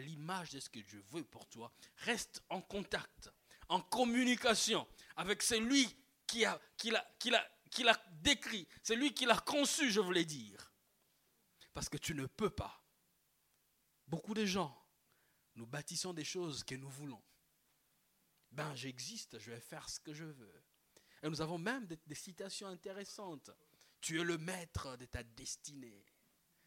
[0.00, 3.30] l'image de ce que Dieu veut pour toi, reste en contact,
[3.68, 4.84] en communication
[5.16, 6.60] avec celui qui l'a,
[7.70, 7.84] qui
[8.20, 10.72] décrit, c'est lui qui l'a conçu, je voulais dire.
[11.72, 12.79] Parce que tu ne peux pas.
[14.10, 14.76] Beaucoup de gens,
[15.54, 17.22] nous bâtissons des choses que nous voulons.
[18.50, 20.64] Ben, j'existe, je vais faire ce que je veux.
[21.22, 23.52] Et nous avons même des, des citations intéressantes.
[24.00, 26.04] Tu es le maître de ta destinée.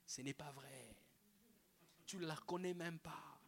[0.06, 0.96] Ce n'est pas vrai.
[2.06, 3.42] Tu ne la connais même pas.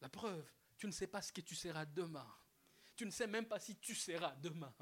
[0.00, 2.32] La preuve, tu ne sais pas ce que tu seras demain.
[2.94, 4.72] Tu ne sais même pas si tu seras demain.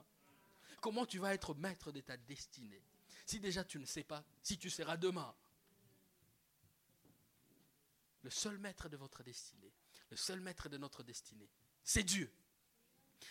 [0.82, 2.84] Comment tu vas être maître de ta destinée?
[3.24, 5.34] Si déjà tu ne sais pas si tu seras demain
[8.24, 9.74] Le seul maître de votre destinée,
[10.08, 11.50] le seul maître de notre destinée,
[11.82, 12.32] c'est Dieu.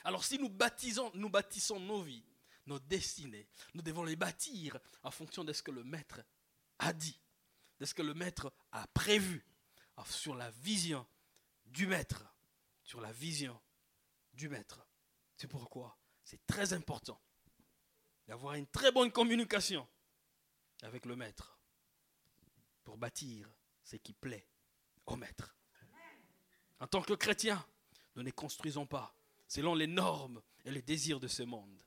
[0.03, 2.23] Alors si nous baptisons, nous bâtissons nos vies,
[2.67, 6.21] nos destinées, nous devons les bâtir en fonction de ce que le maître
[6.77, 7.19] a dit,
[7.79, 9.43] de ce que le maître a prévu,
[10.05, 11.07] sur la vision
[11.65, 12.23] du maître,
[12.83, 13.59] sur la vision
[14.33, 14.85] du maître.
[15.37, 17.19] C'est pourquoi c'est très important
[18.27, 19.87] d'avoir une très bonne communication
[20.83, 21.59] avec le maître
[22.83, 23.51] pour bâtir
[23.83, 24.47] ce qui plaît
[25.05, 25.55] au maître.
[26.79, 27.65] En tant que chrétiens,
[28.15, 29.15] nous ne construisons pas
[29.47, 31.83] selon les normes et les désirs de ce monde.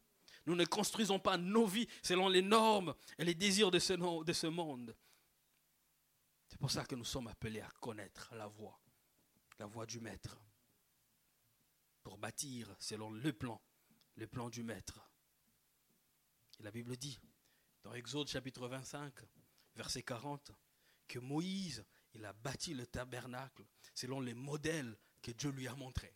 [0.47, 4.33] Nous ne construisons pas nos vies selon les normes et les désirs de ce, de
[4.33, 4.97] ce monde.
[6.47, 8.81] C'est pour ça que nous sommes appelés à connaître la voie,
[9.59, 10.41] la voie du Maître,
[12.03, 13.61] pour bâtir selon le plan,
[14.15, 15.01] le plan du Maître.
[16.61, 17.19] Et la Bible dit,
[17.83, 19.13] dans Exode chapitre 25,
[19.75, 20.53] verset 40,
[21.09, 21.85] que Moïse,
[22.17, 26.15] il a bâti le tabernacle selon les modèles que Dieu lui a montrés.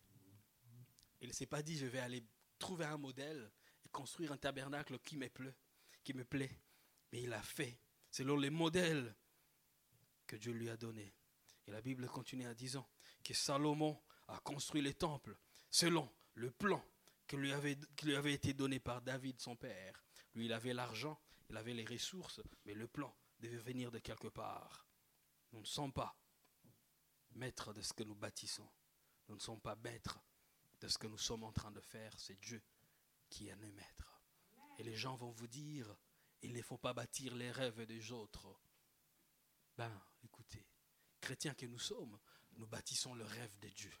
[1.21, 2.23] Il ne s'est pas dit, je vais aller
[2.57, 3.51] trouver un modèle
[3.85, 5.55] et construire un tabernacle qui me plaît,
[6.03, 6.59] qui me plaît.
[7.11, 7.77] Mais il a fait
[8.09, 9.15] selon les modèles
[10.25, 11.13] que Dieu lui a donnés.
[11.67, 12.87] Et la Bible continue en disant
[13.23, 15.37] que Salomon a construit les temples
[15.69, 16.83] selon le plan
[17.27, 17.37] qui
[17.95, 20.03] qui lui avait été donné par David, son père.
[20.35, 21.17] Lui, il avait l'argent,
[21.49, 24.85] il avait les ressources, mais le plan devait venir de quelque part.
[25.51, 26.15] Nous ne sommes pas
[27.33, 28.69] maîtres de ce que nous bâtissons.
[29.27, 30.19] Nous ne sommes pas maîtres
[30.79, 32.13] de ce que nous sommes en train de faire.
[32.17, 32.61] C'est Dieu
[33.29, 34.21] qui est le maître.
[34.77, 35.95] Et les gens vont vous dire,
[36.41, 38.47] il ne faut pas bâtir les rêves des autres.
[39.77, 40.65] Ben, écoutez,
[41.19, 42.17] chrétiens que nous sommes,
[42.57, 43.93] nous bâtissons le rêve de Dieu.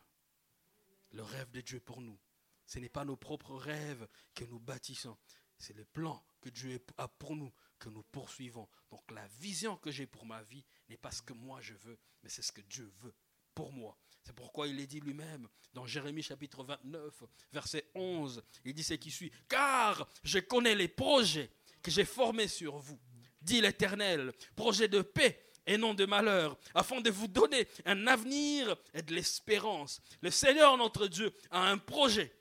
[1.11, 2.19] Le rêve de Dieu pour nous.
[2.65, 5.17] Ce n'est pas nos propres rêves que nous bâtissons.
[5.57, 8.69] C'est le plan que Dieu a pour nous que nous poursuivons.
[8.91, 11.97] Donc la vision que j'ai pour ma vie n'est pas ce que moi je veux,
[12.23, 13.13] mais c'est ce que Dieu veut
[13.55, 13.97] pour moi.
[14.23, 18.93] C'est pourquoi il est dit lui-même dans Jérémie chapitre 29, verset 11, il dit ce
[18.93, 21.49] qui suit, car je connais les projets
[21.81, 22.99] que j'ai formés sur vous,
[23.41, 28.75] dit l'Éternel, projets de paix et non de malheur, afin de vous donner un avenir
[28.93, 30.01] et de l'espérance.
[30.21, 32.31] Le Seigneur notre Dieu a un projet,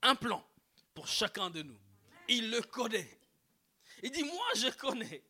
[0.00, 0.42] un plan
[0.94, 1.78] pour chacun de nous.
[2.28, 3.17] Il le connaît.
[4.02, 5.22] Il dit, moi je connais.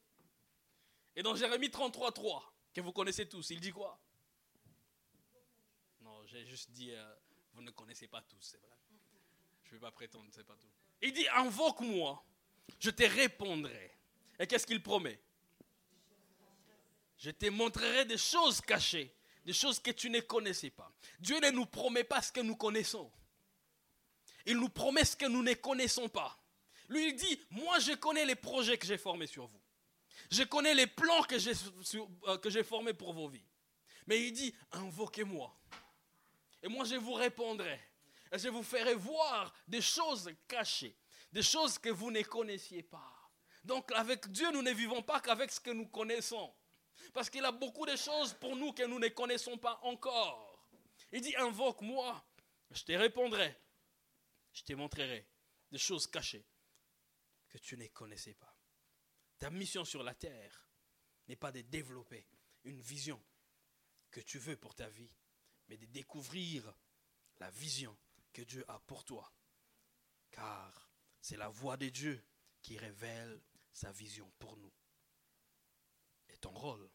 [1.17, 3.99] Et dans Jérémie 33, 3, que vous connaissez tous, il dit quoi?
[6.31, 7.15] J'ai juste dit, euh,
[7.55, 8.77] vous ne connaissez pas tous, c'est vrai.
[9.65, 10.69] Je ne vais pas prétendre, c'est pas tout.
[11.01, 12.23] Il dit, invoque-moi,
[12.79, 13.97] je te répondrai.
[14.39, 15.19] Et qu'est-ce qu'il promet?
[17.17, 20.93] Je te montrerai des choses cachées, des choses que tu ne connaissais pas.
[21.19, 23.11] Dieu ne nous promet pas ce que nous connaissons.
[24.47, 26.39] Il nous promet ce que nous ne connaissons pas.
[26.89, 29.61] Lui, il dit, moi je connais les projets que j'ai formés sur vous.
[30.31, 31.53] Je connais les plans que j'ai,
[32.27, 33.47] euh, que j'ai formés pour vos vies.
[34.07, 35.55] Mais il dit, invoquez-moi.
[36.63, 37.81] Et moi, je vous répondrai.
[38.33, 40.97] Et je vous ferai voir des choses cachées,
[41.33, 43.15] des choses que vous ne connaissiez pas.
[43.65, 46.53] Donc avec Dieu, nous ne vivons pas qu'avec ce que nous connaissons.
[47.15, 50.67] Parce qu'il a beaucoup de choses pour nous que nous ne connaissons pas encore.
[51.13, 52.23] Il dit, invoque-moi,
[52.71, 53.57] je te répondrai.
[54.53, 55.27] Je te montrerai
[55.71, 56.45] des choses cachées
[57.49, 58.57] que tu ne connaissais pas.
[59.39, 60.69] Ta mission sur la terre
[61.29, 62.27] n'est pas de développer
[62.65, 63.23] une vision
[64.11, 65.15] que tu veux pour ta vie,
[65.69, 66.75] mais de découvrir
[67.39, 67.97] la vision
[68.33, 69.33] que Dieu a pour toi.
[70.31, 72.25] Car c'est la voix de Dieu
[72.63, 74.73] qui révèle sa vision pour nous.
[76.29, 76.91] Et ton rôle,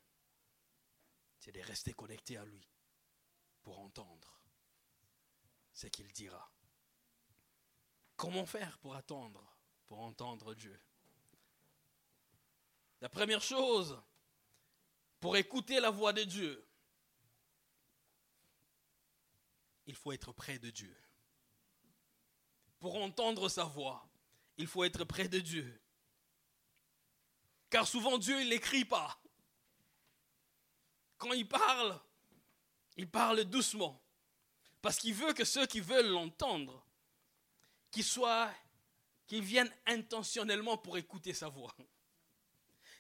[1.39, 2.67] c'est de rester connecté à lui
[3.61, 4.41] pour entendre
[5.73, 6.51] ce qu'il dira.
[8.15, 9.57] Comment faire pour attendre,
[9.87, 10.79] pour entendre Dieu
[13.01, 14.01] La première chose,
[15.19, 16.67] pour écouter la voix de Dieu,
[19.85, 20.95] il faut être près de Dieu.
[22.79, 24.07] Pour entendre sa voix,
[24.57, 25.81] il faut être près de Dieu.
[27.69, 29.19] Car souvent Dieu, il n'écrit pas.
[31.17, 31.99] Quand il parle,
[32.97, 34.01] il parle doucement.
[34.81, 36.85] Parce qu'il veut que ceux qui veulent l'entendre,
[37.89, 38.53] qu'ils soient,
[39.27, 41.75] qu'ils viennent intentionnellement pour écouter sa voix.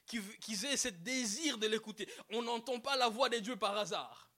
[0.05, 2.07] Qu'ils aient ce désir de l'écouter.
[2.29, 4.29] On n'entend pas la voix de Dieu par hasard.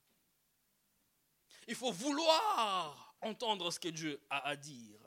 [1.67, 4.99] Il faut vouloir entendre ce que Dieu a à dire.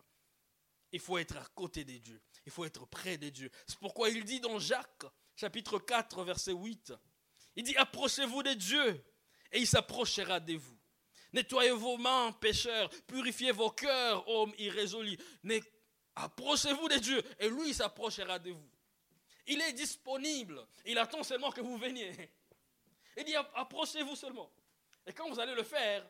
[0.90, 2.20] Il faut être à côté de Dieu.
[2.46, 3.50] Il faut être près de Dieu.
[3.66, 5.04] C'est pourquoi il dit dans Jacques,
[5.36, 6.92] chapitre 4, verset 8,
[7.56, 9.04] il dit, approchez-vous de Dieu
[9.52, 10.78] et il s'approchera de vous.
[11.32, 15.18] Nettoyez vos mains, pécheurs, purifiez vos cœurs, hommes irrésolus.
[16.20, 18.70] Approchez-vous de Dieu et lui s'approchera de vous.
[19.46, 20.66] Il est disponible.
[20.84, 22.12] Il attend seulement que vous veniez.
[23.16, 24.50] Il dit, approchez-vous seulement.
[25.06, 26.08] Et quand vous allez le faire,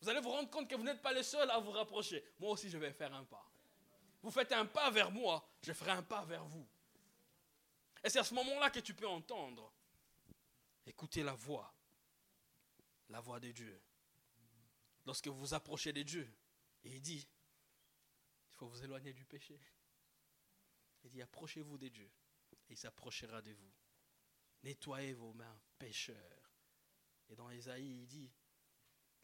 [0.00, 2.22] vous allez vous rendre compte que vous n'êtes pas les seuls à vous rapprocher.
[2.38, 3.44] Moi aussi, je vais faire un pas.
[4.22, 6.66] Vous faites un pas vers moi, je ferai un pas vers vous.
[8.04, 9.72] Et c'est à ce moment-là que tu peux entendre.
[10.86, 11.72] Écoutez la voix,
[13.08, 13.80] la voix de Dieu.
[15.06, 16.30] Lorsque vous approchez de Dieu,
[16.84, 17.26] il dit,
[18.56, 19.60] Il faut vous éloigner du péché.
[21.04, 22.10] Il dit, approchez-vous de Dieu,
[22.68, 23.70] et il s'approchera de vous.
[24.62, 26.50] Nettoyez vos mains, pécheurs.
[27.28, 28.32] Et dans Ésaïe, il dit,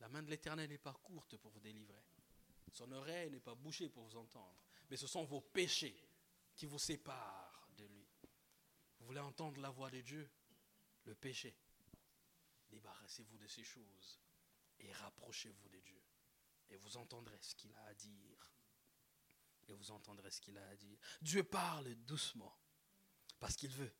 [0.00, 2.04] la main de l'Éternel n'est pas courte pour vous délivrer.
[2.72, 4.62] Son oreille n'est pas bouchée pour vous entendre.
[4.90, 5.96] Mais ce sont vos péchés
[6.54, 8.06] qui vous séparent de lui.
[8.98, 10.30] Vous voulez entendre la voix de Dieu?
[11.04, 11.56] Le péché.
[12.68, 14.20] Débarrassez-vous de ces choses
[14.78, 16.02] et rapprochez-vous de Dieu.
[16.68, 18.51] Et vous entendrez ce qu'il a à dire.
[19.74, 20.98] Vous entendrez ce qu'il a à dire.
[21.20, 22.56] Dieu parle doucement
[23.40, 23.92] parce qu'il veut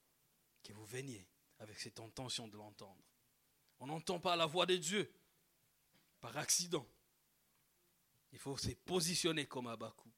[0.62, 1.26] que vous veniez
[1.58, 3.02] avec cette intention de l'entendre.
[3.80, 5.12] On n'entend pas la voix de Dieu
[6.20, 6.86] par accident.
[8.32, 10.12] Il faut se positionner comme Abakouk.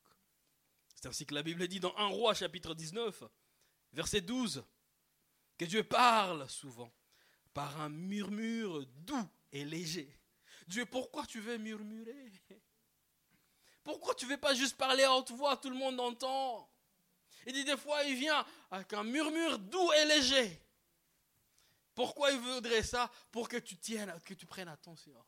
[0.94, 3.24] C'est ainsi que la Bible dit dans 1 roi chapitre 19,
[3.92, 4.64] verset 12,
[5.58, 6.92] que Dieu parle souvent
[7.52, 10.14] par un murmure doux et léger.
[10.66, 12.32] Dieu, pourquoi tu veux murmurer?
[13.84, 16.68] Pourquoi tu ne veux pas juste parler à haute voix, tout le monde entend?
[17.46, 20.60] Il dit des fois, il vient avec un murmure doux et léger.
[21.94, 23.10] Pourquoi il voudrait ça?
[23.30, 25.22] Pour que tu tiennes, que tu prennes attention.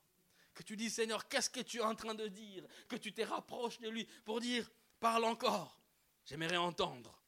[0.55, 2.65] Que tu dis, Seigneur, qu'est-ce que tu es en train de dire?
[2.89, 5.79] Que tu te rapproches de lui pour dire, parle encore.
[6.25, 7.23] J'aimerais entendre.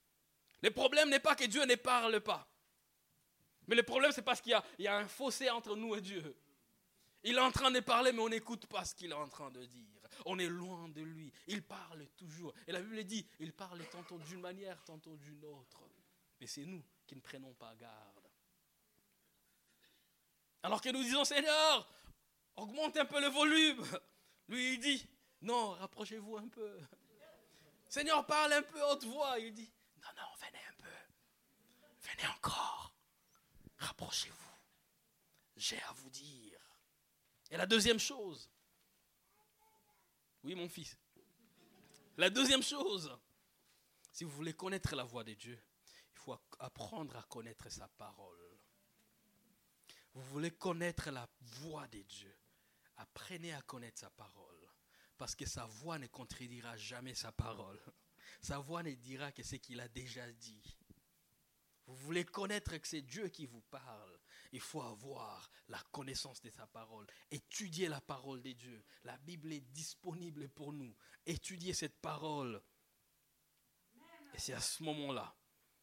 [0.63, 2.49] Le problème n'est pas que Dieu ne parle pas.
[3.69, 6.35] Mais le problème, c'est parce qu'il y, y, a un fossé entre nous et Dieu.
[7.23, 9.51] Il est en train de parler, mais on n'écoute pas ce qu'il est en train
[9.51, 9.98] de dire.
[10.25, 11.33] On est loin de lui.
[11.47, 12.53] Il parle toujours.
[12.67, 15.81] Et la Bible dit, il parle tantôt d'une manière, tantôt d'une autre.
[16.41, 18.29] Mais c'est nous qui ne prenons pas garde.
[20.63, 21.89] Alors que nous disons, Seigneur,
[22.57, 23.85] augmente un peu le volume.
[24.49, 25.07] Lui, il dit,
[25.43, 26.81] non, rapprochez-vous un peu.
[27.89, 29.39] Seigneur, parle un peu haute voix.
[29.39, 29.71] Il dit,
[30.03, 32.09] non, non, venez un peu.
[32.11, 32.93] Venez encore.
[33.79, 34.37] Rapprochez-vous.
[35.57, 36.61] J'ai à vous dire.
[37.51, 38.51] Et la deuxième chose,
[40.43, 40.97] oui mon fils,
[42.17, 43.17] la deuxième chose,
[44.13, 45.61] si vous voulez connaître la voix de Dieu,
[46.13, 48.59] il faut apprendre à connaître sa parole.
[50.15, 52.35] Vous voulez connaître la voix de Dieu,
[52.97, 54.69] apprenez à connaître sa parole.
[55.17, 57.81] Parce que sa voix ne contredira jamais sa parole.
[58.41, 60.77] Sa voix ne dira que ce qu'il a déjà dit.
[61.87, 64.18] Vous voulez connaître que c'est Dieu qui vous parle.
[64.53, 67.07] Il faut avoir la connaissance de sa parole.
[67.31, 68.85] Étudier la parole de Dieu.
[69.05, 70.95] La Bible est disponible pour nous.
[71.27, 72.63] Étudier cette parole.
[74.35, 75.37] Et c'est à ce moment-là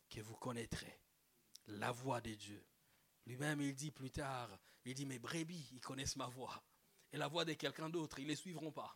[0.10, 1.01] que vous connaîtrez
[1.67, 2.65] la voix de Dieu.
[3.25, 4.49] Lui-même, il dit plus tard,
[4.84, 6.63] il dit, mes brebis, ils connaissent ma voix.
[7.12, 8.93] Et la voix de quelqu'un d'autre, ils ne les suivront pas.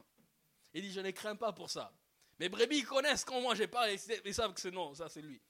[0.73, 1.91] Il dit, je ne crains pas pour ça.
[2.39, 5.41] Mes brebis connaissent quand moi je parle, ils savent que c'est non, ça c'est lui.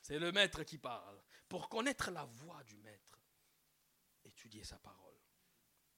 [0.00, 1.22] C'est le maître qui parle.
[1.50, 3.20] Pour connaître la voix du maître,
[4.24, 5.18] étudiez sa parole.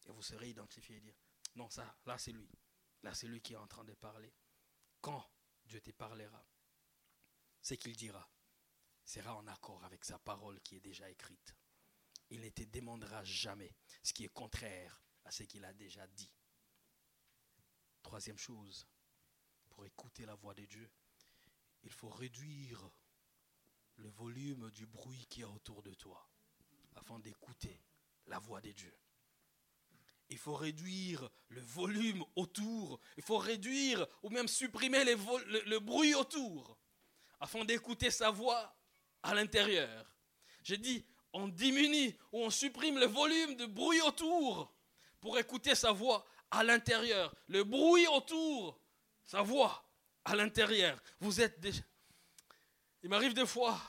[0.06, 1.14] Et vous serez identifié et dire,
[1.56, 2.50] non, ça, là c'est lui.
[3.02, 4.32] Là c'est lui qui est en train de parler.
[5.02, 5.30] Quand
[5.66, 6.42] Dieu te parlera,
[7.60, 8.26] ce qu'il dira
[9.04, 11.54] sera en accord avec sa parole qui est déjà écrite.
[12.30, 16.32] Il ne te demandera jamais ce qui est contraire à ce qu'il a déjà dit.
[18.00, 18.88] Troisième chose,
[19.68, 20.90] pour écouter la voix de Dieu,
[21.82, 22.90] il faut réduire
[24.02, 26.28] le volume du bruit qui est autour de toi
[26.96, 27.80] afin d'écouter
[28.26, 28.94] la voix de Dieu.
[30.28, 35.14] Il faut réduire le volume autour, il faut réduire ou même supprimer le,
[35.68, 36.78] le bruit autour
[37.40, 38.74] afin d'écouter sa voix
[39.22, 40.06] à l'intérieur.
[40.62, 44.74] J'ai dit, on diminue ou on supprime le volume de bruit autour
[45.20, 47.34] pour écouter sa voix à l'intérieur.
[47.48, 48.80] Le bruit autour,
[49.24, 49.88] sa voix
[50.24, 51.00] à l'intérieur.
[51.20, 51.58] Vous êtes.
[53.02, 53.80] Il m'arrive des fois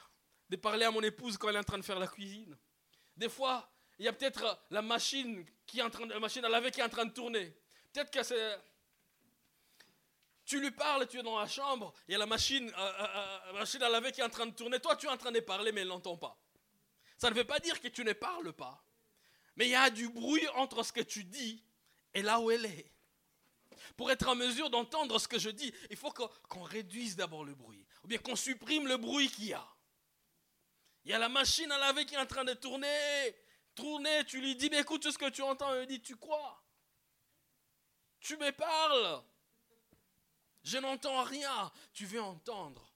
[0.53, 2.55] de parler à mon épouse quand elle est en train de faire la cuisine.
[3.17, 6.45] Des fois, il y a peut-être la machine qui est en train de, la machine
[6.45, 7.57] à laver qui est en train de tourner.
[7.91, 8.59] Peut-être que
[10.45, 13.07] tu lui parles, tu es dans la chambre, il y a la machine, euh, euh,
[13.15, 14.79] euh, la machine à laver qui est en train de tourner.
[14.79, 16.37] Toi, tu es en train de parler, mais elle n'entend pas.
[17.17, 18.83] Ça ne veut pas dire que tu ne parles pas.
[19.55, 21.63] Mais il y a du bruit entre ce que tu dis
[22.13, 22.91] et là où elle est.
[23.97, 27.55] Pour être en mesure d'entendre ce que je dis, il faut qu'on réduise d'abord le
[27.55, 27.85] bruit.
[28.03, 29.72] Ou bien qu'on supprime le bruit qu'il y a.
[31.05, 33.35] Il y a la machine à laver qui est en train de tourner.
[33.75, 35.73] Tourner, tu lui dis, mais écoute ce que tu entends.
[35.73, 36.63] Elle dit, tu crois?
[38.19, 39.23] Tu me parles?
[40.63, 41.71] Je n'entends rien.
[41.93, 42.93] Tu veux entendre?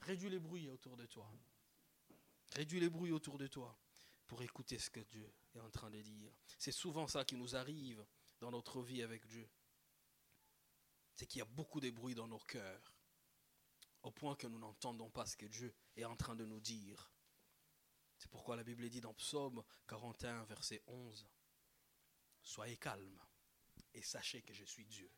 [0.00, 1.30] Réduis les bruits autour de toi.
[2.52, 3.76] Réduis les bruits autour de toi
[4.26, 6.32] pour écouter ce que Dieu est en train de dire.
[6.58, 8.04] C'est souvent ça qui nous arrive
[8.40, 9.48] dans notre vie avec Dieu.
[11.14, 12.92] C'est qu'il y a beaucoup de bruit dans nos cœurs,
[14.04, 17.10] au point que nous n'entendons pas ce que Dieu est en train de nous dire.
[18.18, 21.26] C'est pourquoi la Bible dit dans Psaume 41, verset 11,
[22.42, 23.20] Soyez calmes
[23.94, 25.10] et sachez que je suis Dieu.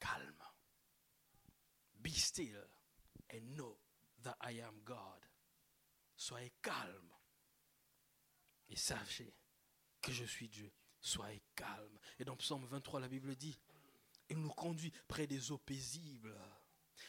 [0.00, 0.42] calme.
[1.94, 2.66] Be still
[3.32, 3.78] and know
[4.24, 5.24] that I am God.
[6.16, 7.14] Soyez calme
[8.68, 9.32] et sachez
[10.00, 10.72] que je suis Dieu.
[11.00, 11.98] Soyez calme.
[12.18, 13.56] Et dans Psaume 23, la Bible dit,
[14.28, 16.36] il nous conduit près des eaux paisibles.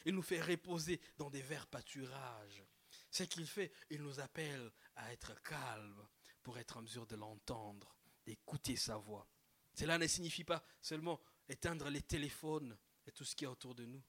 [0.06, 2.64] Il nous fait reposer dans des verts pâturages.
[3.10, 6.08] Ce qu'il fait, il nous appelle à être calme
[6.42, 7.96] pour être en mesure de l'entendre,
[8.26, 9.28] d'écouter sa voix.
[9.74, 13.86] Cela ne signifie pas seulement éteindre les téléphones et tout ce qui est autour de
[13.86, 14.04] nous,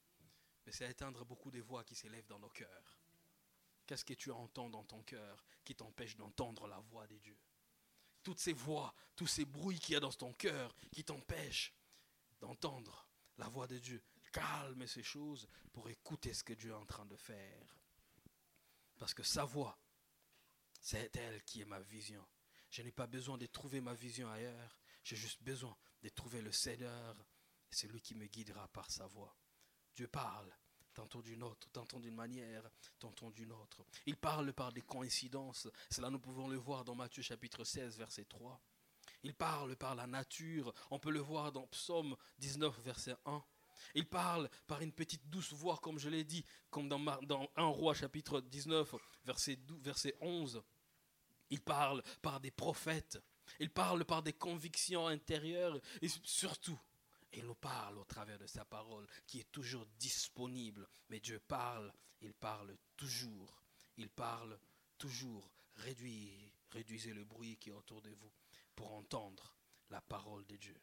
[0.66, 3.00] mais c'est éteindre beaucoup de voix qui s'élèvent dans nos cœurs.
[3.86, 7.38] Qu'est-ce que tu entends dans ton cœur qui t'empêche d'entendre la voix de Dieu?
[8.22, 11.74] Toutes ces voix, tous ces bruits qu'il y a dans ton cœur qui t'empêchent
[12.40, 14.02] d'entendre la voix de Dieu.
[14.34, 17.78] Calme ces choses pour écouter ce que Dieu est en train de faire.
[18.98, 19.78] Parce que sa voix,
[20.80, 22.26] c'est elle qui est ma vision.
[22.68, 24.76] Je n'ai pas besoin de trouver ma vision ailleurs.
[25.04, 27.14] J'ai juste besoin de trouver le Seigneur.
[27.70, 29.36] C'est lui qui me guidera par sa voix.
[29.94, 30.52] Dieu parle,
[30.94, 32.68] tantôt d'une autre, tantôt d'une manière,
[32.98, 33.86] tantôt d'une autre.
[34.04, 35.68] Il parle par des coïncidences.
[35.90, 38.60] Cela, nous pouvons le voir dans Matthieu chapitre 16, verset 3.
[39.22, 40.74] Il parle par la nature.
[40.90, 43.44] On peut le voir dans Psaume 19, verset 1.
[43.94, 47.64] Il parle par une petite douce voix, comme je l'ai dit, comme dans, dans 1
[47.66, 50.62] roi chapitre 19, verset, 12, verset 11.
[51.50, 53.18] Il parle par des prophètes.
[53.60, 55.78] Il parle par des convictions intérieures.
[56.02, 56.78] Et surtout,
[57.32, 60.88] il nous parle au travers de sa parole qui est toujours disponible.
[61.10, 63.62] Mais Dieu parle, il parle toujours.
[63.96, 64.58] Il parle
[64.98, 65.50] toujours.
[65.76, 68.32] Réduisez le bruit qui est autour de vous
[68.74, 69.56] pour entendre
[69.90, 70.80] la parole de Dieu.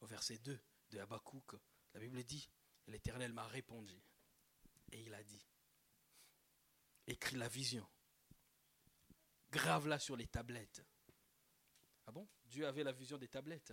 [0.00, 0.58] Au verset 2
[0.90, 1.56] de Habakkuk,
[1.94, 2.48] la Bible dit,
[2.86, 4.00] l'Éternel m'a répondu.
[4.92, 5.46] Et il a dit,
[7.06, 7.86] écris la vision,
[9.50, 10.84] grave-la sur les tablettes.
[12.06, 12.28] Ah bon?
[12.44, 13.72] Dieu avait la vision des tablettes.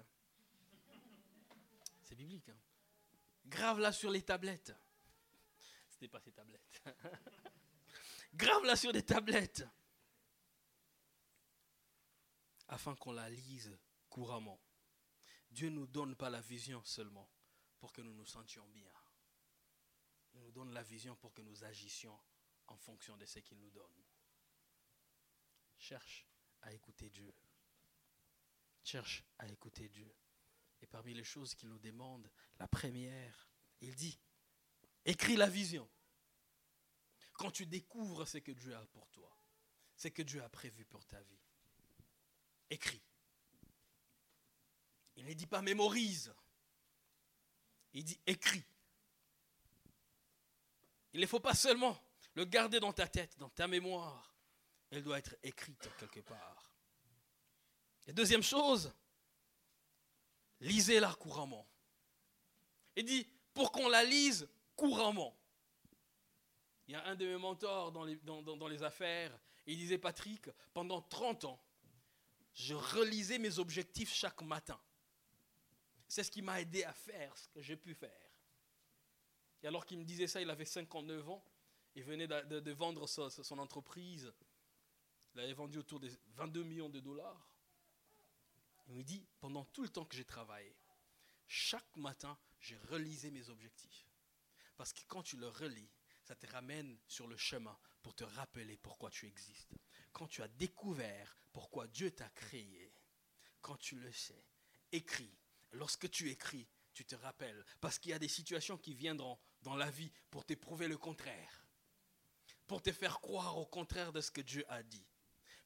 [2.04, 2.50] C'est biblique.
[2.50, 2.58] Hein?
[3.46, 4.74] Grave-la sur les tablettes.
[5.90, 6.82] C'était pas ces tablettes.
[8.34, 9.64] Grave-la sur des tablettes.
[12.68, 13.78] Afin qu'on la lise
[14.10, 14.60] couramment.
[15.54, 17.30] Dieu ne nous donne pas la vision seulement
[17.80, 18.92] pour que nous nous sentions bien.
[20.34, 22.20] Il nous donne la vision pour que nous agissions
[22.68, 24.04] en fonction de ce qu'il nous donne.
[25.78, 26.26] Cherche
[26.64, 27.32] à écouter Dieu.
[28.84, 30.12] Cherche à écouter Dieu.
[30.82, 33.48] Et parmi les choses qu'il nous demande, la première,
[33.80, 34.20] il dit,
[35.06, 35.88] écris la vision.
[37.34, 39.32] Quand tu découvres ce que Dieu a pour toi,
[39.96, 41.42] ce que Dieu a prévu pour ta vie,
[42.70, 43.04] écris.
[45.16, 46.34] Il ne dit pas mémorise.
[47.94, 48.64] Il dit écris.
[51.14, 51.98] Il ne faut pas seulement
[52.34, 54.36] le garder dans ta tête, dans ta mémoire.
[54.90, 56.74] Elle doit être écrite quelque part.
[58.08, 58.92] Et deuxième chose,
[60.60, 61.68] lisez-la couramment.
[62.96, 65.38] Il dit, pour qu'on la lise couramment.
[66.88, 70.50] Il y a un de mes mentors dans les, dans les affaires, il disait, Patrick,
[70.74, 71.64] pendant 30 ans,
[72.54, 74.80] je relisais mes objectifs chaque matin.
[76.14, 78.30] C'est ce qui m'a aidé à faire ce que j'ai pu faire.
[79.64, 81.44] Et alors qu'il me disait ça, il avait 59 ans.
[81.96, 84.32] Il venait de, vendre son, entreprise.
[85.34, 87.58] Il avait vendu autour de 22 millions de dollars.
[88.90, 90.76] Il me dit, pendant tout le temps que j'ai travaillé,
[91.48, 94.06] chaque matin, j'ai relisé mes objectifs.
[94.78, 95.90] Parce que quand tu le relis,
[96.22, 99.74] ça te ramène sur le chemin pour te rappeler pourquoi tu existes.
[100.12, 102.94] Quand tu as découvert pourquoi Dieu t'a créé,
[103.62, 104.46] quand tu le sais,
[104.92, 105.36] écris
[105.74, 107.64] lorsque tu écris, tu te rappelles.
[107.82, 111.68] Parce qu'il y a des situations qui viendront dans la vie pour t'éprouver le contraire.
[112.68, 115.06] Pour te faire croire au contraire de ce que Dieu a dit.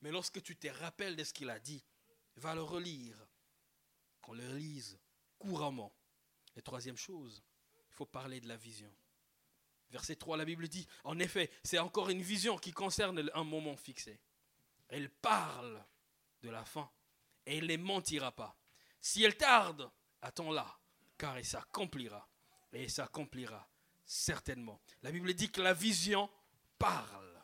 [0.01, 1.83] Mais lorsque tu te rappelles de ce qu'il a dit,
[2.35, 3.27] va le relire.
[4.21, 4.99] Qu'on le lise
[5.37, 5.93] couramment.
[6.55, 7.43] Et troisième chose,
[7.89, 8.91] il faut parler de la vision.
[9.89, 13.77] Verset 3, la Bible dit, en effet, c'est encore une vision qui concerne un moment
[13.77, 14.19] fixé.
[14.89, 15.85] Elle parle
[16.41, 16.89] de la fin
[17.45, 18.57] et elle ne mentira pas.
[18.99, 19.89] Si elle tarde,
[20.21, 20.67] attends-la,
[21.17, 22.27] car elle s'accomplira.
[22.73, 23.67] Et elle s'accomplira
[24.05, 24.81] certainement.
[25.01, 26.29] La Bible dit que la vision
[26.77, 27.43] parle.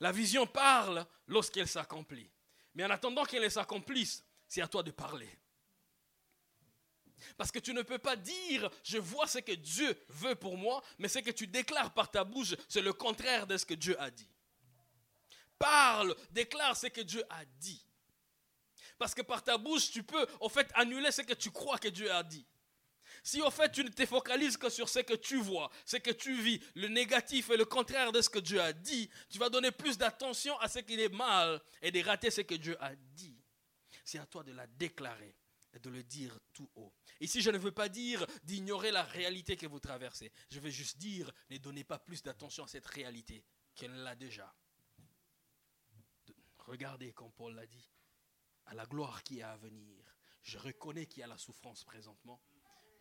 [0.00, 2.30] La vision parle lorsqu'elle s'accomplit.
[2.74, 5.38] Mais en attendant qu'elle s'accomplisse, c'est à toi de parler.
[7.36, 10.82] Parce que tu ne peux pas dire, je vois ce que Dieu veut pour moi,
[10.98, 13.98] mais ce que tu déclares par ta bouche, c'est le contraire de ce que Dieu
[14.00, 14.28] a dit.
[15.58, 17.86] Parle, déclare ce que Dieu a dit.
[19.04, 21.88] Parce que par ta bouche, tu peux, au fait, annuler ce que tu crois que
[21.88, 22.46] Dieu a dit.
[23.22, 26.10] Si au fait tu ne te focalises que sur ce que tu vois, ce que
[26.10, 29.50] tu vis, le négatif et le contraire de ce que Dieu a dit, tu vas
[29.50, 32.96] donner plus d'attention à ce qui est mal et de rater ce que Dieu a
[32.96, 33.38] dit.
[34.06, 35.36] C'est à toi de la déclarer
[35.74, 36.94] est de le dire tout haut.
[37.20, 40.32] Ici, je ne veux pas dire d'ignorer la réalité que vous traversez.
[40.50, 43.44] Je veux juste dire, ne donnez pas plus d'attention à cette réalité
[43.74, 44.50] qu'elle l'a déjà.
[46.60, 47.90] Regardez, comme Paul l'a dit,
[48.66, 50.16] à la gloire qui est à venir.
[50.42, 52.40] Je reconnais qu'il y a la souffrance présentement,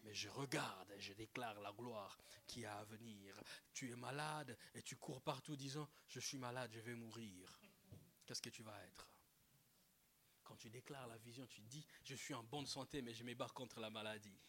[0.04, 3.40] mais je regarde et je déclare la gloire qui est à venir.
[3.74, 7.60] Tu es malade et tu cours partout disant, je suis malade, je vais mourir.
[8.26, 9.10] Qu'est-ce que tu vas être?
[10.44, 13.56] Quand tu déclares la vision, tu dis, je suis en bonne santé, mais je m'ébarque
[13.56, 14.40] contre la maladie.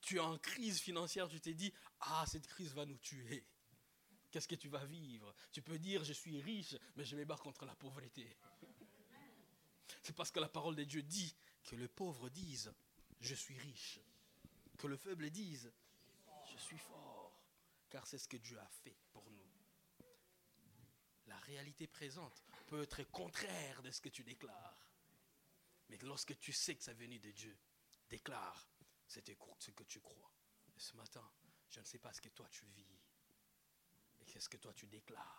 [0.00, 3.46] Tu es en crise financière, tu t'es dit, ah, cette crise va nous tuer.
[4.30, 5.34] Qu'est-ce que tu vas vivre?
[5.52, 8.36] Tu peux dire, je suis riche, mais je m'ébarque contre la pauvreté.
[10.02, 11.34] C'est parce que la parole de Dieu dit
[11.64, 12.72] que le pauvre dise,
[13.20, 14.00] je suis riche.
[14.78, 15.72] Que le faible dise,
[16.50, 17.40] je suis fort.
[17.90, 19.42] Car c'est ce que Dieu a fait pour nous.
[21.26, 24.88] La réalité présente peut être contraire de ce que tu déclares.
[25.88, 27.56] Mais lorsque tu sais que ça venu de Dieu,
[28.08, 28.68] déclare
[29.06, 29.20] ce
[29.70, 30.32] que tu crois.
[30.74, 31.30] Et ce matin,
[31.70, 32.98] je ne sais pas ce que toi tu vis.
[34.18, 35.38] Mais qu'est-ce que toi tu déclares